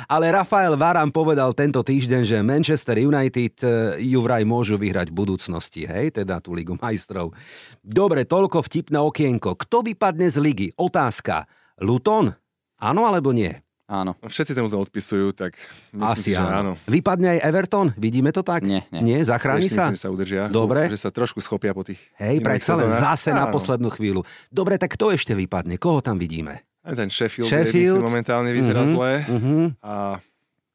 Ale 0.06 0.30
Rafael 0.30 0.78
Varan 0.78 1.10
povedal 1.10 1.58
tento 1.58 1.82
týždeň, 1.82 2.22
že 2.22 2.38
Manchester 2.46 3.02
United 3.02 3.56
eh, 3.66 3.72
ju 4.06 4.22
vraj 4.22 4.46
môžu 4.46 4.78
vyhrať 4.78 5.10
v 5.10 5.18
budúcnosti, 5.18 5.89
hej, 5.89 6.13
teda 6.13 6.38
tú 6.38 6.54
Ligu 6.54 6.78
majstrov. 6.78 7.34
Dobre, 7.82 8.30
toľko 8.30 8.62
vtipné 8.70 9.02
okienko. 9.02 9.58
Kto 9.58 9.82
vypadne 9.82 10.30
z 10.30 10.38
ligy? 10.38 10.68
Otázka. 10.78 11.50
Luton? 11.82 12.30
Áno 12.78 13.02
alebo 13.10 13.34
nie? 13.34 13.63
Áno. 13.93 14.12
No, 14.15 14.25
všetci 14.25 14.51
tomu 14.51 14.67
to 14.67 14.79
odpisujú, 14.79 15.32
tak 15.32 15.53
myslím 15.91 16.10
Asi 16.10 16.21
si, 16.23 16.32
že 16.32 16.41
áno. 16.41 16.49
áno. 16.49 16.71
Vypadne 16.84 17.27
aj 17.29 17.39
Everton? 17.43 17.93
Vidíme 17.93 18.29
to 18.29 18.41
tak? 18.41 18.65
Nie, 18.65 18.89
nie. 18.89 19.01
Nie, 19.03 19.17
zachráni 19.21 19.62
Ešte 19.63 19.77
sa? 19.77 19.86
myslím, 19.86 19.93
že 19.93 20.01
sa 20.01 20.10
udržia. 20.10 20.41
Dobre. 20.47 20.89
Že 20.89 20.97
sa 20.99 21.10
trošku 21.10 21.38
schopia 21.39 21.71
po 21.71 21.86
tých... 21.86 22.01
Hej, 22.15 22.41
predsa 22.41 22.73
len 22.73 22.89
zase 22.89 23.29
na 23.29 23.45
Áno. 23.45 23.53
poslednú 23.53 23.88
chvíľu. 23.88 24.21
Dobre, 24.49 24.75
tak 24.75 24.91
kto 24.91 25.13
ešte 25.13 25.32
vypadne? 25.32 25.77
Koho 25.77 26.01
tam 26.01 26.17
vidíme? 26.17 26.65
Aj 26.82 26.91
ten 26.91 27.08
Sheffield, 27.08 27.45
Sheffield. 27.45 27.69
Sheffield. 27.69 28.01
momentálne 28.01 28.49
vyzerá 28.49 28.82
Mhm, 28.82 28.89
zle. 28.89 29.12
mhm. 29.23 29.53
A 29.79 30.17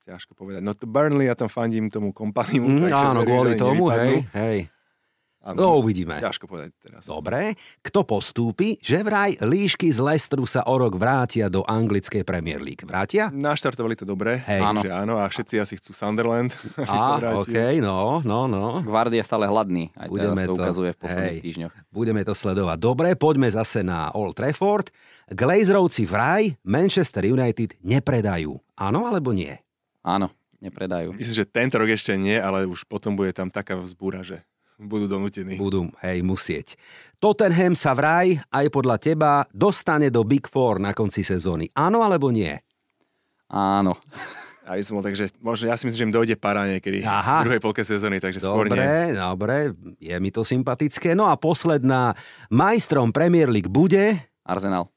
ťažko 0.04 0.32
povedať. 0.32 0.62
No 0.62 0.72
to 0.72 0.86
Burnley, 0.86 1.26
ja 1.26 1.34
tam 1.34 1.46
fandím 1.46 1.90
tomu 1.90 2.12
kompanimu. 2.12 2.64
Mm, 2.64 2.88
áno, 2.88 3.20
kvôli 3.22 3.52
tomu, 3.54 3.90
nevypadnú. 3.90 3.98
hej, 3.98 4.16
hej. 4.32 4.58
Áno, 5.48 5.56
No, 5.56 5.68
uvidíme. 5.80 6.20
Ťažko 6.20 6.44
povedať 6.44 6.76
teraz. 6.76 7.02
Dobre, 7.02 7.56
kto 7.80 8.04
postúpi, 8.04 8.76
že 8.78 9.00
vraj 9.00 9.40
líšky 9.40 9.88
z 9.88 9.96
Lestru 9.98 10.44
sa 10.44 10.60
o 10.62 10.76
rok 10.76 10.92
vrátia 10.94 11.48
do 11.48 11.64
anglickej 11.64 12.20
Premier 12.20 12.60
League. 12.60 12.84
Vrátia? 12.84 13.32
Naštartovali 13.32 13.96
to 13.96 14.04
dobre, 14.04 14.44
Hej. 14.44 14.60
áno. 14.60 14.80
že 14.84 14.92
áno, 14.92 15.16
a 15.16 15.24
všetci 15.24 15.54
asi 15.56 15.74
chcú 15.74 15.90
Sunderland. 15.90 16.52
vrátil. 16.76 17.48
OK, 17.48 17.56
no, 17.80 18.20
no, 18.20 18.44
no. 18.44 18.84
Gvardy 18.84 19.16
je 19.16 19.24
stále 19.24 19.48
hladný. 19.48 19.88
Aj 19.94 20.04
Budeme 20.04 20.36
teraz 20.36 20.44
to 20.44 20.52
to- 20.52 20.60
ukazuje 20.60 20.90
v 20.92 20.98
posledných 20.98 21.32
hej. 21.34 21.44
týždňoch. 21.44 21.72
Budeme 21.88 22.20
to 22.22 22.32
sledovať. 22.32 22.76
Dobre, 22.78 23.08
poďme 23.14 23.48
zase 23.48 23.80
na 23.80 24.12
Old 24.12 24.36
Trafford. 24.36 24.92
Glazerovci 25.28 26.04
vraj 26.04 26.60
Manchester 26.62 27.24
United 27.24 27.72
nepredajú. 27.80 28.52
Áno 28.74 29.04
alebo 29.04 29.32
nie? 29.32 29.56
Áno, 30.00 30.28
nepredajú. 30.58 31.12
Myslím, 31.12 31.36
že 31.36 31.44
tento 31.44 31.76
rok 31.76 31.88
ešte 31.88 32.12
nie, 32.14 32.36
ale 32.36 32.64
už 32.64 32.84
potom 32.84 33.12
bude 33.12 33.32
tam 33.32 33.48
taká 33.48 33.76
vzbúra, 33.76 34.20
že 34.20 34.40
budú 34.78 35.10
donútení. 35.10 35.58
Budú, 35.58 35.90
hej, 36.00 36.22
musieť. 36.22 36.78
Tottenham 37.18 37.74
sa 37.74 37.98
vraj, 37.98 38.38
aj 38.54 38.66
podľa 38.70 38.96
teba, 39.02 39.30
dostane 39.50 40.08
do 40.08 40.22
Big 40.22 40.46
Four 40.46 40.78
na 40.78 40.94
konci 40.94 41.26
sezóny. 41.26 41.66
Áno 41.74 42.06
alebo 42.06 42.30
nie? 42.30 42.54
Áno. 43.50 43.98
A 44.68 44.76
by 44.76 44.84
som 44.84 45.00
bol, 45.00 45.04
takže 45.08 45.32
možno, 45.40 45.72
ja 45.72 45.80
si 45.80 45.88
myslím, 45.88 45.96
že 45.96 46.06
im 46.12 46.12
dojde 46.12 46.36
para 46.36 46.68
niekedy 46.68 47.00
Aha. 47.00 47.40
v 47.40 47.48
druhej 47.48 47.62
polke 47.64 47.80
sezóny, 47.88 48.20
takže 48.20 48.44
skôr 48.44 48.68
nie. 48.68 48.76
Dobre, 48.76 49.16
dobre, 49.16 49.56
je 49.96 50.12
mi 50.20 50.28
to 50.28 50.44
sympatické. 50.44 51.16
No 51.16 51.24
a 51.24 51.40
posledná, 51.40 52.12
majstrom 52.52 53.08
Premier 53.08 53.48
League 53.48 53.72
bude 53.72 54.28
Arsenal. 54.44 54.92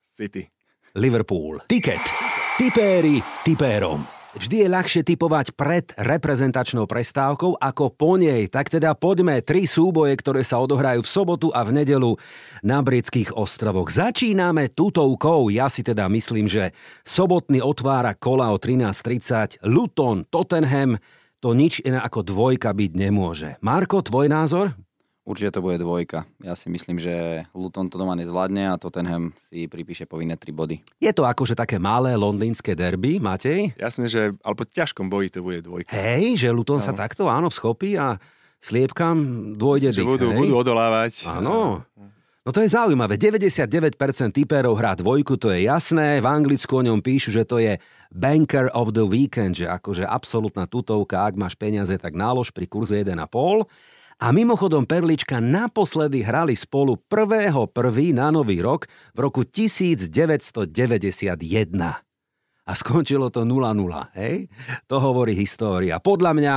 City. 0.00 0.48
Liverpool. 0.96 1.60
Tiket. 1.68 2.08
Tipéri 2.56 3.20
tipérom. 3.44 4.13
Vždy 4.34 4.66
je 4.66 4.68
ľahšie 4.68 5.02
typovať 5.06 5.54
pred 5.54 5.94
reprezentačnou 5.94 6.90
prestávkou 6.90 7.54
ako 7.54 7.94
po 7.94 8.18
nej. 8.18 8.50
Tak 8.50 8.66
teda 8.66 8.98
poďme 8.98 9.38
tri 9.46 9.62
súboje, 9.62 10.18
ktoré 10.18 10.42
sa 10.42 10.58
odohrajú 10.58 11.06
v 11.06 11.12
sobotu 11.12 11.48
a 11.54 11.62
v 11.62 11.70
nedelu 11.70 12.18
na 12.66 12.82
britských 12.82 13.30
ostrovoch. 13.30 13.94
Začíname 13.94 14.74
tutovkou. 14.74 15.54
Ja 15.54 15.70
si 15.70 15.86
teda 15.86 16.10
myslím, 16.10 16.50
že 16.50 16.74
sobotný 17.06 17.62
otvára 17.62 18.18
kola 18.18 18.50
o 18.50 18.58
13.30. 18.58 19.62
Luton, 19.70 20.26
Tottenham, 20.26 20.98
to 21.38 21.54
nič 21.54 21.78
iné 21.86 22.02
ako 22.02 22.26
dvojka 22.26 22.74
byť 22.74 22.90
nemôže. 22.90 23.54
Marko, 23.62 24.02
tvoj 24.02 24.26
názor? 24.26 24.74
Určite 25.24 25.56
to 25.56 25.64
bude 25.64 25.80
dvojka. 25.80 26.28
Ja 26.44 26.52
si 26.52 26.68
myslím, 26.68 27.00
že 27.00 27.48
Luton 27.56 27.88
to 27.88 27.96
doma 27.96 28.12
nezvládne 28.12 28.68
a 28.68 28.76
Tottenham 28.76 29.32
si 29.48 29.64
pripíše 29.64 30.04
povinné 30.04 30.36
3 30.36 30.52
body. 30.52 30.76
Je 31.00 31.12
to 31.16 31.24
akože 31.24 31.56
také 31.56 31.80
malé 31.80 32.12
londýnske 32.12 32.76
derby, 32.76 33.16
Matej? 33.16 33.72
Ja 33.80 33.88
si 33.88 34.04
myslím, 34.04 34.12
že 34.12 34.22
ale 34.44 34.52
po 34.52 34.68
ťažkom 34.68 35.08
boji 35.08 35.32
to 35.32 35.40
bude 35.40 35.64
dvojka. 35.64 35.88
Hej, 35.96 36.44
že 36.44 36.52
Luton 36.52 36.84
sa 36.84 36.92
Áno. 36.92 37.00
takto 37.00 37.32
áno 37.32 37.48
vschopí 37.48 37.96
a 37.96 38.20
sliepkam 38.60 39.16
dôjde 39.56 39.96
dých, 39.96 40.04
budú, 40.04 40.28
hej? 40.28 40.40
budú 40.44 40.54
odolávať. 40.60 41.24
Áno. 41.24 41.80
No 42.44 42.52
to 42.52 42.60
je 42.60 42.68
zaujímavé. 42.68 43.16
99% 43.16 43.96
typérov 44.28 44.76
hrá 44.76 44.92
dvojku, 44.92 45.40
to 45.40 45.48
je 45.48 45.64
jasné. 45.64 46.20
V 46.20 46.28
Anglicku 46.28 46.76
o 46.76 46.84
ňom 46.84 47.00
píšu, 47.00 47.32
že 47.32 47.48
to 47.48 47.56
je 47.56 47.80
banker 48.12 48.68
of 48.76 48.92
the 48.92 49.00
weekend, 49.00 49.56
že 49.56 49.64
akože 49.64 50.04
absolútna 50.04 50.68
tutovka, 50.68 51.24
ak 51.24 51.40
máš 51.40 51.56
peniaze, 51.56 51.96
tak 51.96 52.12
nálož 52.12 52.52
pri 52.52 52.68
kurze 52.68 53.00
1,5. 53.00 53.64
A 54.22 54.30
mimochodom 54.30 54.86
Perlička 54.86 55.42
naposledy 55.42 56.22
hrali 56.22 56.54
spolu 56.54 56.94
1.1. 57.10 57.70
na 58.14 58.30
Nový 58.30 58.62
rok 58.62 58.86
v 59.10 59.18
roku 59.18 59.42
1991 59.42 61.34
a 62.64 62.72
skončilo 62.72 63.28
to 63.28 63.44
0-0, 63.44 64.16
hej? 64.16 64.48
To 64.88 64.96
hovorí 65.02 65.36
história. 65.36 66.00
Podľa 66.00 66.32
mňa 66.32 66.54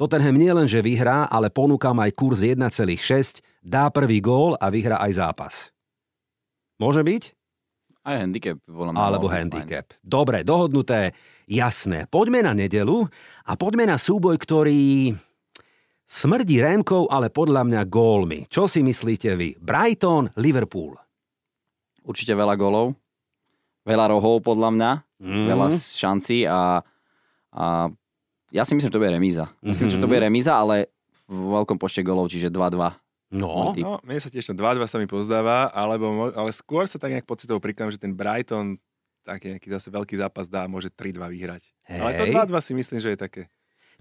Tottenham 0.00 0.40
nielen, 0.40 0.64
že 0.70 0.80
vyhrá, 0.80 1.28
ale 1.28 1.52
ponúkam 1.52 1.98
aj 2.00 2.16
kurz 2.16 2.40
1,6, 2.42 3.44
dá 3.60 3.92
prvý 3.92 4.24
gól 4.24 4.56
a 4.56 4.72
vyhrá 4.72 4.96
aj 5.04 5.12
zápas. 5.20 5.54
Môže 6.80 7.04
byť? 7.04 7.22
Aj 8.02 8.18
handicap. 8.18 8.58
Mňa 8.66 8.98
Alebo 8.98 9.30
handicap. 9.30 9.94
Dobre, 10.02 10.42
dohodnuté, 10.42 11.14
jasné. 11.46 12.10
Poďme 12.10 12.42
na 12.42 12.50
nedelu 12.50 13.06
a 13.46 13.52
poďme 13.54 13.86
na 13.86 13.94
súboj, 13.94 14.34
ktorý 14.42 15.14
smrdí 16.12 16.60
rémkou, 16.60 17.08
ale 17.08 17.32
podľa 17.32 17.64
mňa 17.64 17.80
gólmi. 17.88 18.44
Čo 18.52 18.68
si 18.68 18.84
myslíte 18.84 19.32
vy? 19.32 19.56
Brighton, 19.56 20.28
Liverpool. 20.36 21.00
Určite 22.04 22.36
veľa 22.36 22.52
golov. 22.60 22.92
Veľa 23.88 24.12
rohov 24.12 24.44
podľa 24.44 24.70
mňa. 24.76 24.90
Mm. 25.24 25.46
Veľa 25.48 25.66
šancí 25.72 26.44
a, 26.44 26.84
a 27.56 27.64
ja 28.52 28.62
si 28.68 28.76
myslím, 28.76 28.92
že 28.92 28.94
to 28.94 29.00
bude 29.00 29.14
remíza. 29.16 29.48
Myslím, 29.64 29.88
že 29.88 29.96
to 29.96 30.10
bude 30.10 30.20
remíza, 30.20 30.52
ale 30.52 30.92
v 31.24 31.40
veľkom 31.56 31.80
počte 31.80 32.04
golov, 32.04 32.28
čiže 32.28 32.52
2-2. 32.52 32.92
No. 33.32 33.72
No, 33.72 33.96
mne 34.04 34.20
sa 34.20 34.28
tiež 34.28 34.52
to 34.52 34.54
2-2 34.54 34.84
sa 34.84 35.00
mi 35.00 35.08
pozdáva, 35.08 35.72
alebo, 35.72 36.28
ale 36.36 36.52
skôr 36.52 36.84
sa 36.84 37.00
tak 37.00 37.16
nejak 37.16 37.24
pocitovo 37.24 37.56
prikladám, 37.64 37.96
že 37.96 38.02
ten 38.04 38.12
Brighton 38.12 38.76
taký 39.24 39.56
nejaký 39.56 39.68
zase 39.72 39.88
veľký 39.88 40.18
zápas 40.18 40.50
dá, 40.50 40.68
môže 40.68 40.92
3-2 40.92 41.32
vyhrať. 41.32 41.62
Ale 41.88 42.18
to 42.18 42.24
Hej. 42.28 42.34
2-2 42.52 42.60
si 42.60 42.72
myslím, 42.76 42.98
že 43.00 43.08
je 43.14 43.18
také. 43.18 43.42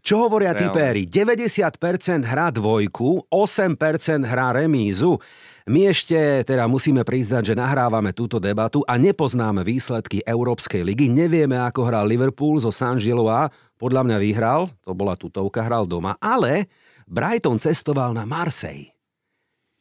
Čo 0.01 0.25
hovoria 0.25 0.57
tipéri? 0.57 1.05
90% 1.05 2.25
hrá 2.25 2.49
dvojku, 2.49 3.29
8% 3.29 4.25
hrá 4.25 4.49
remízu. 4.49 5.21
My 5.69 5.93
ešte 5.93 6.17
teda 6.41 6.65
musíme 6.65 7.05
priznať, 7.05 7.53
že 7.53 7.55
nahrávame 7.55 8.09
túto 8.09 8.41
debatu 8.41 8.81
a 8.89 8.97
nepoznáme 8.97 9.61
výsledky 9.61 10.25
Európskej 10.25 10.81
ligy. 10.81 11.05
Nevieme, 11.05 11.61
ako 11.61 11.85
hral 11.85 12.09
Liverpool 12.09 12.57
zo 12.57 12.73
San 12.73 12.97
Giloa. 12.97 13.53
Podľa 13.77 14.01
mňa 14.01 14.17
vyhral, 14.17 14.73
to 14.81 14.97
bola 14.97 15.13
tutovka, 15.13 15.61
hral 15.61 15.85
doma. 15.85 16.17
Ale 16.17 16.65
Brighton 17.05 17.61
cestoval 17.61 18.17
na 18.17 18.25
Marseille. 18.25 18.89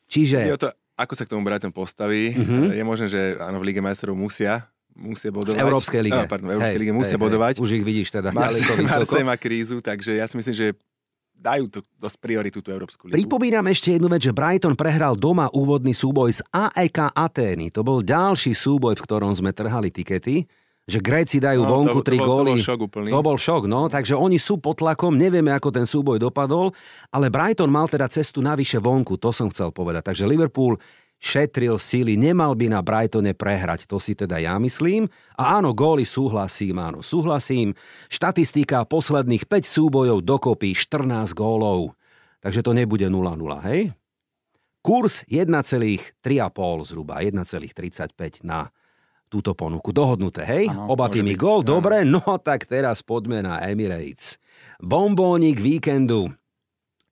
Čiže... 0.05 0.53
Je 0.53 0.61
to, 0.61 0.69
ako 1.01 1.17
sa 1.17 1.25
k 1.25 1.33
tomu 1.33 1.49
Brighton 1.49 1.73
postaví. 1.73 2.37
Mhm. 2.37 2.77
Je 2.77 2.85
možné, 2.85 3.07
že 3.09 3.21
áno, 3.41 3.57
v 3.57 3.73
Lige 3.73 3.81
majstrov 3.81 4.13
musia, 4.13 4.69
musia 5.01 5.29
v 5.29 5.41
bodovať. 5.41 5.59
Európskej 5.59 6.01
lige. 6.03 6.15
Á, 6.15 6.29
pardon, 6.29 6.47
v 6.47 6.53
Európskej 6.55 6.77
Hej, 6.77 6.83
lige 6.83 6.93
musia 6.93 7.17
hej, 7.17 7.23
bodovať. 7.23 7.55
Hej. 7.57 7.63
Už 7.65 7.71
ich 7.73 7.83
vidíš 7.83 8.09
teda. 8.13 8.29
Marseille 8.31 9.25
má 9.25 9.35
krízu, 9.35 9.81
takže 9.81 10.15
ja 10.15 10.25
si 10.25 10.37
myslím, 10.37 10.53
že 10.53 10.67
dajú 11.33 11.65
to 11.67 11.81
dosť 11.97 12.17
prioritu 12.19 12.61
tú 12.61 12.69
Európsku 12.69 13.09
ligu. 13.09 13.17
Pripomínam 13.17 13.65
ešte 13.67 13.97
jednu 13.97 14.07
vec, 14.07 14.21
že 14.21 14.31
Brighton 14.31 14.77
prehral 14.77 15.17
doma 15.17 15.49
úvodný 15.51 15.91
súboj 15.91 16.37
z 16.37 16.45
AEK 16.47 17.11
Atény. 17.11 17.73
To 17.73 17.81
bol 17.81 17.99
ďalší 17.99 18.53
súboj, 18.53 18.93
v 18.93 19.03
ktorom 19.03 19.33
sme 19.33 19.49
trhali 19.51 19.89
tikety, 19.89 20.45
že 20.85 20.99
Gréci 20.99 21.39
dajú 21.39 21.65
No, 21.65 21.71
vonku 21.73 22.03
to- 22.03 22.05
tri 22.05 22.17
to 22.17 22.23
bol- 22.23 22.29
to 22.29 22.37
góly. 22.45 22.53
bol 22.53 22.67
šok 22.67 22.81
úplný. 22.83 23.09
To 23.09 23.21
bol 23.23 23.39
šok, 23.39 23.63
no. 23.65 23.87
Takže 23.87 24.13
oni 24.13 24.37
sú 24.37 24.59
pod 24.59 24.77
tlakom, 24.77 25.15
nevieme, 25.15 25.49
ako 25.49 25.71
ten 25.71 25.87
súboj 25.87 26.21
dopadol, 26.21 26.77
ale 27.09 27.31
Brighton 27.31 27.71
mal 27.71 27.87
teda 27.87 28.05
cestu 28.07 28.43
navyše 28.43 28.77
vonku, 28.77 29.17
to 29.17 29.31
som 29.31 29.49
chcel 29.49 29.71
povedať. 29.71 30.05
Takže 30.05 30.27
Liverpool 30.27 30.77
šetril 31.21 31.77
síly, 31.77 32.17
nemal 32.17 32.57
by 32.57 32.73
na 32.73 32.81
Brightone 32.81 33.37
prehrať, 33.37 33.85
to 33.85 34.01
si 34.01 34.17
teda 34.17 34.41
ja 34.41 34.57
myslím. 34.57 35.07
A 35.37 35.61
áno, 35.61 35.77
góly 35.77 36.09
súhlasím, 36.09 36.81
áno, 36.81 37.05
súhlasím. 37.05 37.77
Štatistika 38.09 38.83
posledných 38.89 39.45
5 39.45 39.69
súbojov 39.69 40.25
dokopy 40.25 40.73
14 40.73 41.37
gólov. 41.37 41.93
Takže 42.41 42.65
to 42.65 42.73
nebude 42.73 43.05
0-0, 43.05 43.37
hej? 43.69 43.93
Kurs 44.81 45.29
1,3,5 45.29 46.17
zhruba, 46.89 47.21
1,35 47.21 48.41
na 48.41 48.73
túto 49.29 49.53
ponuku. 49.53 49.93
Dohodnuté, 49.93 50.43
hej? 50.49 50.73
Ano, 50.73 50.89
Oba 50.91 51.13
týmy 51.13 51.37
gól, 51.37 51.61
dobre? 51.61 52.03
No 52.03 52.25
tak 52.41 52.65
teraz 52.65 53.05
poďme 53.05 53.45
na 53.45 53.61
Emirates. 53.63 54.41
Bombónik 54.81 55.61
víkendu 55.61 56.33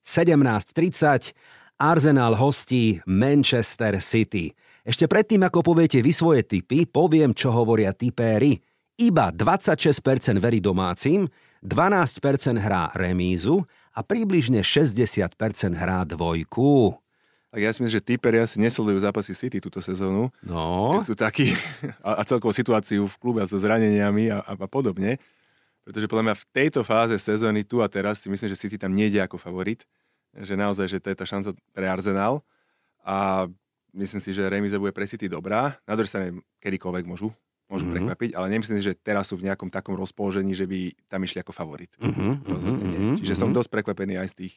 17.30 0.00 1.36
Arsenal 1.78 2.34
hostí 2.34 2.98
Manchester 3.06 4.02
City. 4.02 4.50
Ešte 4.82 5.06
predtým, 5.06 5.46
ako 5.46 5.62
poviete 5.62 6.02
vy 6.02 6.10
svoje 6.10 6.42
typy, 6.42 6.90
poviem, 6.90 7.30
čo 7.30 7.54
hovoria 7.54 7.94
typéry. 7.94 8.58
Iba 8.98 9.30
26% 9.30 10.42
verí 10.42 10.58
domácim, 10.58 11.30
12% 11.62 12.58
hrá 12.58 12.90
remízu 12.98 13.62
a 13.94 14.02
približne 14.02 14.66
60% 14.66 15.38
hrá 15.78 16.02
dvojku. 16.02 16.98
Tak 17.54 17.60
ja 17.62 17.70
si 17.70 17.78
myslím, 17.86 17.94
že 17.94 18.02
typeri 18.02 18.42
asi 18.42 18.58
nesledujú 18.58 18.98
zápasy 18.98 19.38
City 19.38 19.62
túto 19.62 19.78
sezónu. 19.78 20.34
No. 20.42 20.98
Keď 20.98 21.06
sú 21.06 21.14
takí 21.14 21.54
a, 22.06 22.18
a 22.18 22.22
celkovú 22.26 22.50
situáciu 22.50 23.06
v 23.06 23.18
klube 23.22 23.46
so 23.46 23.54
zraneniami 23.54 24.34
a, 24.34 24.42
a, 24.42 24.52
a 24.58 24.66
podobne. 24.66 25.22
Pretože 25.86 26.10
podľa 26.10 26.24
mňa 26.26 26.36
v 26.42 26.46
tejto 26.50 26.82
fáze 26.82 27.14
sezóny 27.22 27.62
tu 27.62 27.78
a 27.78 27.86
teraz 27.86 28.18
si 28.18 28.26
myslím, 28.26 28.50
že 28.50 28.58
City 28.58 28.74
tam 28.74 28.98
nejde 28.98 29.22
ako 29.22 29.38
favorit 29.38 29.86
že 30.36 30.54
naozaj, 30.54 30.86
že 30.86 30.98
to 31.00 31.08
je 31.12 31.16
tá 31.16 31.26
šanca 31.26 31.56
pre 31.72 31.86
Arsenal 31.88 32.44
a 33.04 33.48
myslím 33.96 34.20
si, 34.20 34.30
že 34.36 34.48
remiza 34.48 34.76
bude 34.76 34.92
pre 34.92 35.08
City 35.08 35.26
dobrá. 35.30 35.76
Na 35.88 35.96
druhej 35.96 36.10
strane 36.10 36.28
kedykoľvek 36.60 37.04
môžu, 37.08 37.32
môžu 37.68 37.88
mm-hmm. 37.88 37.94
prekvapiť, 37.96 38.30
ale 38.36 38.46
nemyslím 38.52 38.76
si, 38.80 38.92
že 38.92 38.98
teraz 38.98 39.28
sú 39.32 39.40
v 39.40 39.48
nejakom 39.48 39.72
takom 39.72 39.96
rozpoložení, 39.96 40.52
že 40.52 40.68
by 40.68 40.92
tam 41.08 41.20
išli 41.24 41.40
ako 41.40 41.52
favorit. 41.52 41.92
Mm-hmm. 42.00 42.32
mm-hmm. 42.44 43.14
Čiže 43.22 43.34
mm-hmm. 43.34 43.40
som 43.40 43.56
dosť 43.56 43.70
prekvapený 43.72 44.20
aj 44.20 44.28
z 44.32 44.36
tých 44.44 44.54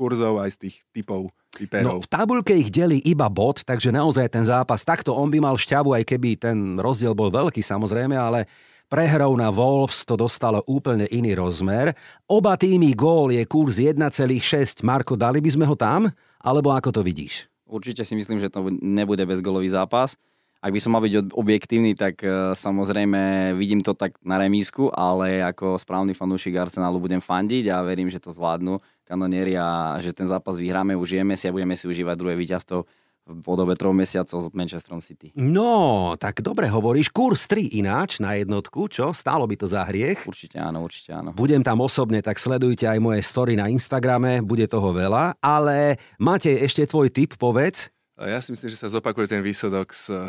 kurzov, 0.00 0.40
aj 0.40 0.56
z 0.56 0.58
tých 0.64 0.76
typov, 0.96 1.28
typerov. 1.52 2.00
No, 2.00 2.04
v 2.04 2.08
tabulke 2.08 2.56
ich 2.56 2.72
delí 2.72 3.04
iba 3.04 3.28
bod, 3.28 3.60
takže 3.68 3.92
naozaj 3.92 4.32
ten 4.32 4.44
zápas, 4.48 4.80
takto 4.80 5.12
on 5.12 5.28
by 5.28 5.44
mal 5.44 5.60
šťavu, 5.60 5.92
aj 5.92 6.04
keby 6.08 6.40
ten 6.40 6.80
rozdiel 6.80 7.12
bol 7.12 7.28
veľký 7.28 7.60
samozrejme, 7.60 8.16
ale 8.16 8.48
Prehrou 8.90 9.38
na 9.38 9.54
Wolves 9.54 10.02
to 10.02 10.18
dostalo 10.18 10.66
úplne 10.66 11.06
iný 11.14 11.38
rozmer. 11.38 11.94
Oba 12.26 12.58
týmy 12.58 12.90
gól 12.98 13.30
je 13.30 13.46
kurz 13.46 13.78
1,6. 13.78 14.82
Marko, 14.82 15.14
dali 15.14 15.38
by 15.38 15.46
sme 15.46 15.62
ho 15.62 15.78
tam? 15.78 16.10
Alebo 16.42 16.74
ako 16.74 16.98
to 16.98 17.06
vidíš? 17.06 17.46
Určite 17.70 18.02
si 18.02 18.18
myslím, 18.18 18.42
že 18.42 18.50
to 18.50 18.66
nebude 18.82 19.22
bezgolový 19.22 19.70
zápas. 19.70 20.18
Ak 20.58 20.74
by 20.74 20.82
som 20.82 20.90
mal 20.90 21.06
byť 21.06 21.30
objektívny, 21.30 21.94
tak 21.94 22.18
e, 22.26 22.58
samozrejme 22.58 23.54
vidím 23.54 23.78
to 23.78 23.94
tak 23.94 24.18
na 24.26 24.42
remísku, 24.42 24.90
ale 24.90 25.38
ako 25.38 25.78
správny 25.78 26.10
fanúšik 26.10 26.58
Arsenalu 26.58 26.98
budem 26.98 27.22
fandiť 27.22 27.70
a 27.70 27.86
verím, 27.86 28.10
že 28.10 28.18
to 28.18 28.34
zvládnu 28.34 28.82
kanonieri 29.06 29.54
a 29.54 30.02
že 30.02 30.10
ten 30.10 30.26
zápas 30.26 30.58
vyhráme, 30.58 30.98
užijeme 30.98 31.38
si 31.38 31.46
a 31.46 31.54
budeme 31.54 31.78
si 31.78 31.86
užívať 31.86 32.18
druhé 32.18 32.34
víťazstvo 32.34 32.90
v 33.26 33.40
podobe 33.44 33.76
troch 33.78 33.94
mesiacov 33.94 34.38
s 34.42 34.46
Manchesterom 34.50 34.98
City. 35.04 35.30
No, 35.38 36.14
tak 36.18 36.42
dobre 36.42 36.66
hovoríš. 36.66 37.12
Kurs 37.12 37.46
3 37.46 37.78
ináč 37.78 38.18
na 38.18 38.34
jednotku, 38.34 38.90
čo? 38.90 39.14
Stálo 39.14 39.46
by 39.46 39.54
to 39.60 39.66
za 39.70 39.86
hriech? 39.86 40.26
Určite 40.26 40.58
áno, 40.58 40.82
určite 40.82 41.14
áno. 41.14 41.30
Budem 41.36 41.62
tam 41.62 41.84
osobne, 41.84 42.24
tak 42.24 42.40
sledujte 42.42 42.90
aj 42.90 42.98
moje 42.98 43.22
story 43.22 43.54
na 43.54 43.70
Instagrame, 43.70 44.42
bude 44.42 44.66
toho 44.66 44.90
veľa. 44.90 45.38
Ale 45.38 46.00
máte 46.18 46.50
ešte 46.58 46.88
tvoj 46.88 47.12
tip, 47.12 47.38
povedz. 47.38 47.92
Ja 48.20 48.42
si 48.44 48.52
myslím, 48.52 48.68
že 48.68 48.80
sa 48.80 48.92
zopakuje 48.92 49.30
ten 49.32 49.40
výsledok 49.40 49.96
z 49.96 50.28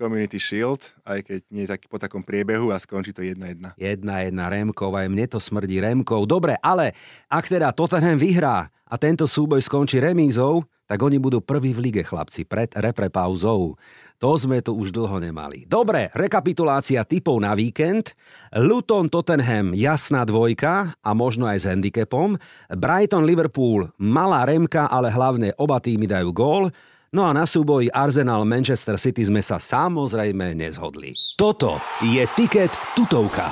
Community 0.00 0.40
Shield, 0.40 0.80
aj 1.04 1.28
keď 1.28 1.40
nie 1.52 1.68
je 1.68 1.72
taký 1.76 1.86
po 1.88 2.00
takom 2.00 2.24
priebehu 2.24 2.72
a 2.72 2.80
skončí 2.80 3.12
to 3.12 3.20
1-1. 3.20 3.76
1-1 3.76 4.32
Remkov, 4.32 4.96
aj 4.96 5.12
mne 5.12 5.28
to 5.28 5.36
smrdí 5.36 5.76
Remkov. 5.76 6.24
Dobre, 6.24 6.56
ale 6.64 6.96
ak 7.28 7.52
teda 7.52 7.68
Tottenham 7.76 8.16
vyhrá 8.16 8.72
a 8.88 8.94
tento 8.96 9.28
súboj 9.28 9.60
skončí 9.60 10.00
remízou, 10.00 10.64
tak 10.90 10.98
oni 10.98 11.22
budú 11.22 11.38
prví 11.38 11.70
v 11.70 11.86
lige, 11.86 12.02
chlapci, 12.02 12.42
pred 12.42 12.74
reprepauzou. 12.74 13.78
To 14.18 14.30
sme 14.34 14.58
tu 14.58 14.74
už 14.74 14.90
dlho 14.90 15.22
nemali. 15.22 15.62
Dobre, 15.70 16.10
rekapitulácia 16.10 17.06
typov 17.06 17.38
na 17.38 17.54
víkend. 17.54 18.18
Luton 18.58 19.06
Tottenham 19.06 19.70
jasná 19.70 20.26
dvojka 20.26 20.98
a 20.98 21.10
možno 21.14 21.46
aj 21.46 21.62
s 21.62 21.68
handicapom. 21.70 22.34
Brighton 22.74 23.22
Liverpool 23.22 23.86
malá 24.02 24.42
remka, 24.42 24.90
ale 24.90 25.14
hlavne 25.14 25.54
oba 25.62 25.78
týmy 25.78 26.10
dajú 26.10 26.34
gól. 26.34 26.74
No 27.14 27.22
a 27.22 27.30
na 27.30 27.46
súboji 27.46 27.86
Arsenal 27.94 28.42
Manchester 28.42 28.98
City 28.98 29.22
sme 29.22 29.46
sa 29.46 29.62
samozrejme 29.62 30.58
nezhodli. 30.58 31.14
Toto 31.38 31.78
je 32.02 32.26
tiket 32.34 32.74
tutovka. 32.98 33.46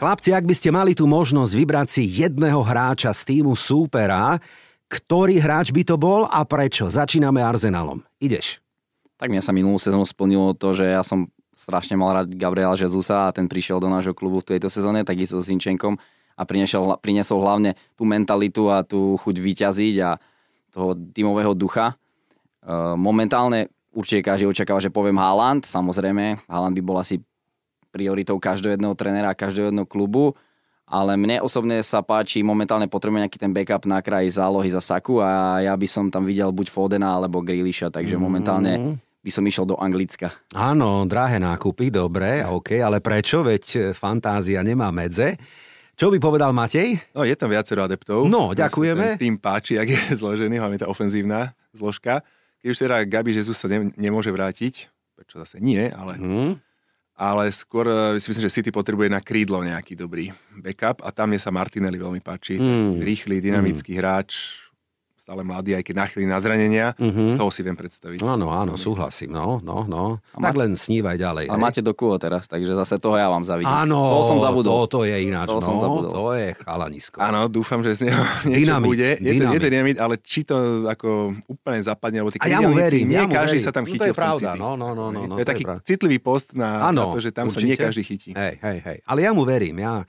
Chlapci, 0.00 0.36
ak 0.36 0.44
by 0.44 0.54
ste 0.56 0.68
mali 0.68 0.92
tú 0.98 1.08
možnosť 1.08 1.52
vybrať 1.52 1.88
si 1.88 2.02
jedného 2.10 2.60
hráča 2.60 3.14
z 3.14 3.22
týmu 3.22 3.54
súpera, 3.56 4.36
ktorý 4.92 5.40
hráč 5.40 5.72
by 5.72 5.88
to 5.88 5.96
bol 5.96 6.28
a 6.28 6.44
prečo? 6.44 6.92
Začíname 6.92 7.40
Arsenalom. 7.40 8.04
Ideš. 8.20 8.60
Tak 9.16 9.32
mňa 9.32 9.40
sa 9.40 9.56
minulú 9.56 9.80
sezónu 9.80 10.04
splnilo 10.04 10.52
to, 10.52 10.76
že 10.76 10.92
ja 10.92 11.00
som 11.00 11.32
strašne 11.56 11.96
mal 11.96 12.12
rád 12.12 12.28
Gabriela 12.36 12.76
Jezusa 12.76 13.30
a 13.30 13.32
ten 13.32 13.48
prišiel 13.48 13.80
do 13.80 13.88
nášho 13.88 14.12
klubu 14.12 14.44
v 14.44 14.52
tejto 14.52 14.68
sezóne, 14.68 15.00
takisto 15.00 15.40
s 15.40 15.48
Inčenkom 15.48 15.96
a 16.36 16.42
priniesol, 16.44 17.00
priniesol 17.00 17.40
hlavne 17.40 17.72
tú 17.96 18.04
mentalitu 18.04 18.68
a 18.68 18.84
tú 18.84 19.16
chuť 19.16 19.36
vyťaziť 19.40 19.96
a 20.04 20.20
toho 20.74 20.92
tímového 20.96 21.56
ducha. 21.56 21.92
E, 21.92 22.74
momentálne 22.98 23.72
určite 23.94 24.26
každý 24.26 24.50
očakáva, 24.50 24.82
že 24.82 24.92
poviem 24.92 25.16
Haaland, 25.16 25.64
samozrejme, 25.64 26.48
Haaland 26.50 26.74
by 26.76 26.82
bol 26.82 26.98
asi 27.00 27.22
prioritou 27.92 28.40
každého 28.40 28.76
jedného 28.76 28.96
trenera 28.96 29.32
a 29.32 29.38
každého 29.38 29.70
jedného 29.70 29.88
klubu 29.88 30.36
ale 30.92 31.16
mne 31.16 31.40
osobne 31.40 31.80
sa 31.80 32.04
páči, 32.04 32.44
momentálne 32.44 32.84
potrebujeme 32.84 33.24
nejaký 33.24 33.40
ten 33.40 33.48
backup 33.48 33.88
na 33.88 34.04
kraji 34.04 34.28
zálohy 34.36 34.68
za 34.68 34.84
Saku 34.84 35.24
a 35.24 35.64
ja 35.64 35.72
by 35.72 35.88
som 35.88 36.12
tam 36.12 36.28
videl 36.28 36.52
buď 36.52 36.68
Fodena 36.68 37.16
alebo 37.16 37.40
Grealisha, 37.40 37.88
takže 37.88 38.20
momentálne 38.20 38.76
mm. 38.76 39.24
by 39.24 39.30
som 39.32 39.40
išiel 39.48 39.64
do 39.64 39.80
Anglicka. 39.80 40.28
Áno, 40.52 41.08
drahé 41.08 41.40
nákupy, 41.40 41.88
dobre, 41.88 42.44
OK, 42.44 42.76
ale 42.76 43.00
prečo? 43.00 43.40
Veď 43.40 43.64
e, 43.72 43.78
fantázia 43.96 44.60
nemá 44.60 44.92
medze. 44.92 45.40
Čo 45.96 46.12
by 46.12 46.20
povedal 46.20 46.52
Matej? 46.52 47.00
No, 47.16 47.24
je 47.24 47.32
tam 47.40 47.48
viacero 47.48 47.88
adeptov. 47.88 48.28
No, 48.28 48.52
ďakujeme. 48.52 49.16
Tým 49.16 49.40
páči, 49.40 49.80
ak 49.80 49.88
je 49.88 50.00
zložený, 50.20 50.60
hlavne 50.60 50.76
tá 50.76 50.92
ofenzívna 50.92 51.56
zložka. 51.72 52.20
Keď 52.60 52.66
už 52.68 52.78
teda 52.84 52.96
Gabi 53.08 53.32
Jesus 53.32 53.56
sa 53.56 53.64
ne, 53.72 53.88
nemôže 53.96 54.28
vrátiť, 54.28 54.92
prečo 55.16 55.40
zase 55.40 55.56
nie, 55.56 55.88
ale 55.88 56.20
mm 56.20 56.71
ale 57.16 57.52
skôr 57.52 57.86
e, 57.86 58.18
si 58.18 58.32
myslím, 58.32 58.44
že 58.48 58.56
City 58.60 58.70
potrebuje 58.72 59.12
na 59.12 59.20
krídlo 59.20 59.60
nejaký 59.60 59.94
dobrý 59.94 60.32
backup 60.58 61.04
a 61.04 61.12
tam 61.12 61.36
je 61.36 61.40
sa 61.40 61.52
Martinelli 61.52 62.00
veľmi 62.00 62.24
páči. 62.24 62.56
Mm. 62.56 62.98
Rýchly, 63.04 63.36
dynamický 63.44 63.94
mm. 63.94 63.98
hráč, 64.00 64.62
stále 65.22 65.46
mladý, 65.46 65.78
aj 65.78 65.86
keď 65.86 65.94
nachylí 66.02 66.26
na 66.26 66.42
zranenia, 66.42 66.98
mm-hmm. 66.98 67.38
toho 67.38 67.50
si 67.54 67.62
viem 67.62 67.78
predstaviť. 67.78 68.26
Áno, 68.26 68.50
áno, 68.50 68.74
súhlasím, 68.74 69.30
no, 69.30 69.62
no, 69.62 69.86
no. 69.86 70.18
A 70.34 70.50
tak 70.50 70.58
len 70.58 70.74
snívaj 70.74 71.14
ďalej. 71.14 71.46
A 71.46 71.54
máte 71.54 71.78
do 71.78 71.94
kuo 71.94 72.18
teraz, 72.18 72.50
takže 72.50 72.74
zase 72.74 72.98
toho 72.98 73.14
ja 73.14 73.30
vám 73.30 73.46
zavidím. 73.46 73.70
Áno, 73.70 74.18
to 74.18 74.34
som 74.34 74.42
zabudol. 74.42 74.90
To, 74.90 74.98
to 74.98 75.00
je 75.06 75.14
ináč, 75.22 75.46
to 75.46 75.62
no, 75.62 75.62
som 75.62 75.78
zabudol. 75.78 76.10
to 76.10 76.24
je 76.34 76.48
chalanisko. 76.58 77.22
Áno, 77.22 77.46
dúfam, 77.46 77.86
že 77.86 78.02
z 78.02 78.10
neho 78.10 78.18
niečo 78.50 78.66
dynamit, 78.66 78.88
bude. 78.90 79.10
Je 79.14 79.30
dynamit. 79.30 79.38
to, 79.38 79.54
je 79.54 79.60
to 79.62 79.68
dynamit, 79.70 79.96
ale 80.02 80.14
či 80.18 80.40
to 80.42 80.56
ako 80.90 81.38
úplne 81.46 81.78
zapadne, 81.86 82.18
alebo 82.18 82.34
tí 82.34 82.42
ja 82.42 82.58
mu 82.58 82.74
verím, 82.74 83.06
nie 83.06 83.22
ja 83.22 83.30
mu 83.30 83.30
každý 83.30 83.62
verím. 83.62 83.68
sa 83.70 83.70
tam 83.70 83.84
chytí 83.86 84.02
no, 84.02 84.02
to 84.02 84.10
je 84.10 84.18
pravda. 84.18 84.50
No, 84.58 84.74
no, 84.74 84.90
no, 84.90 85.14
no, 85.14 85.22
no, 85.22 85.34
to 85.38 85.46
je 85.46 85.46
taký 85.46 85.64
citlivý 85.86 86.18
post 86.18 86.50
na, 86.58 86.90
to, 86.90 87.22
že 87.22 87.30
tam 87.30 87.46
sa 87.46 87.62
nie 87.62 87.78
každý 87.78 88.02
chytí. 88.02 88.34
Hej, 88.34 88.58
hej, 88.58 88.78
hej. 88.82 88.98
Ale 89.06 89.22
ja 89.22 89.30
mu 89.30 89.46
verím, 89.46 89.78
ja 89.78 90.02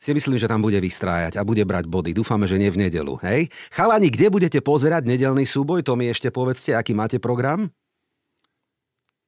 si 0.00 0.16
myslím, 0.16 0.40
že 0.40 0.48
tam 0.48 0.64
bude 0.64 0.80
vystrájať 0.80 1.36
a 1.36 1.44
bude 1.44 1.60
brať 1.68 1.84
body. 1.84 2.16
Dúfame, 2.16 2.48
že 2.48 2.56
nie 2.56 2.72
v 2.72 2.88
nedelu. 2.88 3.20
Hej? 3.20 3.52
Chalani, 3.68 4.08
kde 4.08 4.32
budete 4.32 4.58
pozerať 4.64 5.04
nedelný 5.04 5.44
súboj? 5.44 5.84
To 5.84 5.92
mi 5.92 6.08
ešte 6.08 6.32
povedzte, 6.32 6.72
aký 6.72 6.96
máte 6.96 7.20
program? 7.20 7.68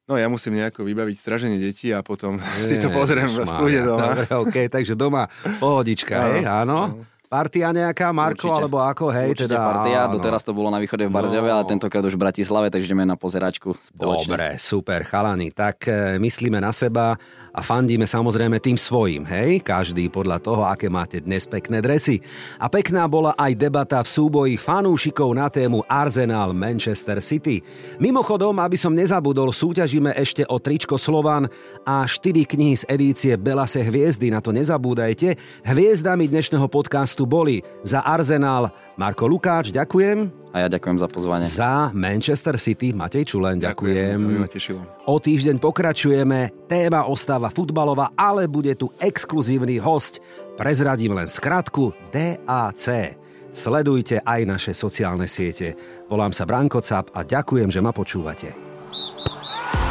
No 0.09 0.19
ja 0.19 0.27
musím 0.27 0.59
nejako 0.59 0.83
vybaviť 0.83 1.15
straženie 1.15 1.61
detí 1.61 1.95
a 1.95 2.03
potom 2.03 2.41
Nie, 2.41 2.67
si 2.73 2.81
to 2.81 2.89
pozriem 2.91 3.29
v 3.37 3.45
kľude 3.47 3.81
doma. 3.85 4.09
Dobre, 4.09 4.25
okay, 4.49 4.67
takže 4.67 4.97
doma 4.97 5.29
pohodička, 5.61 6.17
no, 6.17 6.25
hej, 6.33 6.41
áno. 6.49 6.79
No. 6.89 7.13
Partia 7.33 7.73
nejaká, 7.73 8.13
Marko, 8.13 8.45
Určite. 8.45 8.61
alebo 8.61 8.77
ako, 8.85 9.09
hej? 9.09 9.33
Určite 9.33 9.57
teda, 9.57 9.65
partia, 9.65 10.05
áno. 10.05 10.21
doteraz 10.21 10.45
to 10.45 10.53
bolo 10.53 10.69
na 10.69 10.77
východe 10.77 11.09
v 11.09 11.13
Bardejove, 11.17 11.49
no. 11.49 11.55
ale 11.57 11.65
tentokrát 11.65 12.05
už 12.05 12.13
v 12.13 12.29
Bratislave, 12.29 12.69
takže 12.69 12.93
ideme 12.93 13.09
na 13.09 13.17
pozeračku 13.17 13.73
spoločne. 13.73 14.37
Dobre, 14.37 14.49
super, 14.61 15.01
chalani. 15.09 15.49
Tak 15.49 15.89
e, 15.89 16.21
myslíme 16.21 16.61
na 16.61 16.77
seba 16.77 17.17
a 17.53 17.61
fandíme 17.61 18.09
samozrejme 18.09 18.57
tým 18.59 18.81
svojim, 18.81 19.29
hej? 19.29 19.61
Každý 19.61 20.09
podľa 20.09 20.41
toho, 20.41 20.65
aké 20.65 20.89
máte 20.89 21.21
dnes 21.21 21.45
pekné 21.45 21.85
dresy. 21.85 22.25
A 22.57 22.73
pekná 22.73 23.05
bola 23.05 23.37
aj 23.37 23.53
debata 23.53 24.01
v 24.01 24.09
súboji 24.09 24.55
fanúšikov 24.57 25.37
na 25.37 25.53
tému 25.53 25.85
Arsenal 25.85 26.57
Manchester 26.57 27.21
City. 27.21 27.61
Mimochodom, 28.01 28.57
aby 28.57 28.81
som 28.81 28.97
nezabudol, 28.97 29.53
súťažíme 29.53 30.17
ešte 30.17 30.49
o 30.49 30.57
tričko 30.57 30.97
Slovan 30.97 31.45
a 31.85 32.09
4 32.09 32.49
knihy 32.49 32.75
z 32.81 32.85
edície 32.89 33.33
Belase 33.37 33.85
hviezdy, 33.85 34.33
na 34.33 34.41
to 34.41 34.57
nezabúdajte. 34.57 35.37
Hviezdami 35.69 36.33
dnešného 36.33 36.67
podcastu 36.73 37.29
boli 37.29 37.61
za 37.85 38.01
Arsenal 38.01 38.73
Marko 38.97 39.25
Lukáč, 39.25 39.73
ďakujem. 39.73 40.43
A 40.53 40.57
ja 40.61 40.69
ďakujem 40.69 40.99
za 41.01 41.09
pozvanie. 41.09 41.49
Za 41.49 41.89
Manchester 41.97 42.61
City, 42.61 42.93
Matej 42.93 43.25
Čulen, 43.25 43.57
ďakujem. 43.57 44.21
ďakujem. 44.21 44.41
ma 44.41 44.49
tešilo. 44.49 44.81
O 45.09 45.17
týždeň 45.17 45.57
pokračujeme, 45.57 46.69
téma 46.69 47.09
ostáva 47.09 47.49
futbalová, 47.49 48.13
ale 48.13 48.45
bude 48.53 48.77
tu 48.77 48.93
exkluzívny 49.01 49.81
host. 49.81 50.21
Prezradím 50.61 51.17
len 51.17 51.25
skratku 51.25 51.97
DAC. 52.13 53.17
Sledujte 53.53 54.21
aj 54.21 54.41
naše 54.45 54.73
sociálne 54.77 55.25
siete. 55.25 55.73
Volám 56.09 56.37
sa 56.37 56.45
Branko 56.45 56.85
Cap 56.85 57.13
a 57.17 57.25
ďakujem, 57.25 57.73
že 57.73 57.81
ma 57.81 57.93
počúvate. 57.93 58.53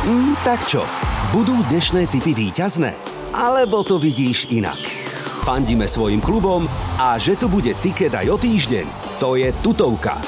Mm, 0.05 0.33
tak 0.41 0.65
čo, 0.65 0.81
budú 1.33 1.57
dnešné 1.69 2.09
typy 2.09 2.33
výťazné? 2.33 2.93
Alebo 3.33 3.85
to 3.85 4.01
vidíš 4.01 4.49
inak? 4.49 5.00
Fandíme 5.41 5.89
svojim 5.89 6.21
klubom 6.21 6.69
a 7.01 7.17
že 7.17 7.33
tu 7.33 7.49
bude 7.49 7.73
tiket 7.81 8.13
aj 8.13 8.29
o 8.29 8.37
týždeň, 8.37 9.17
to 9.17 9.33
je 9.41 9.49
tutovka. 9.65 10.21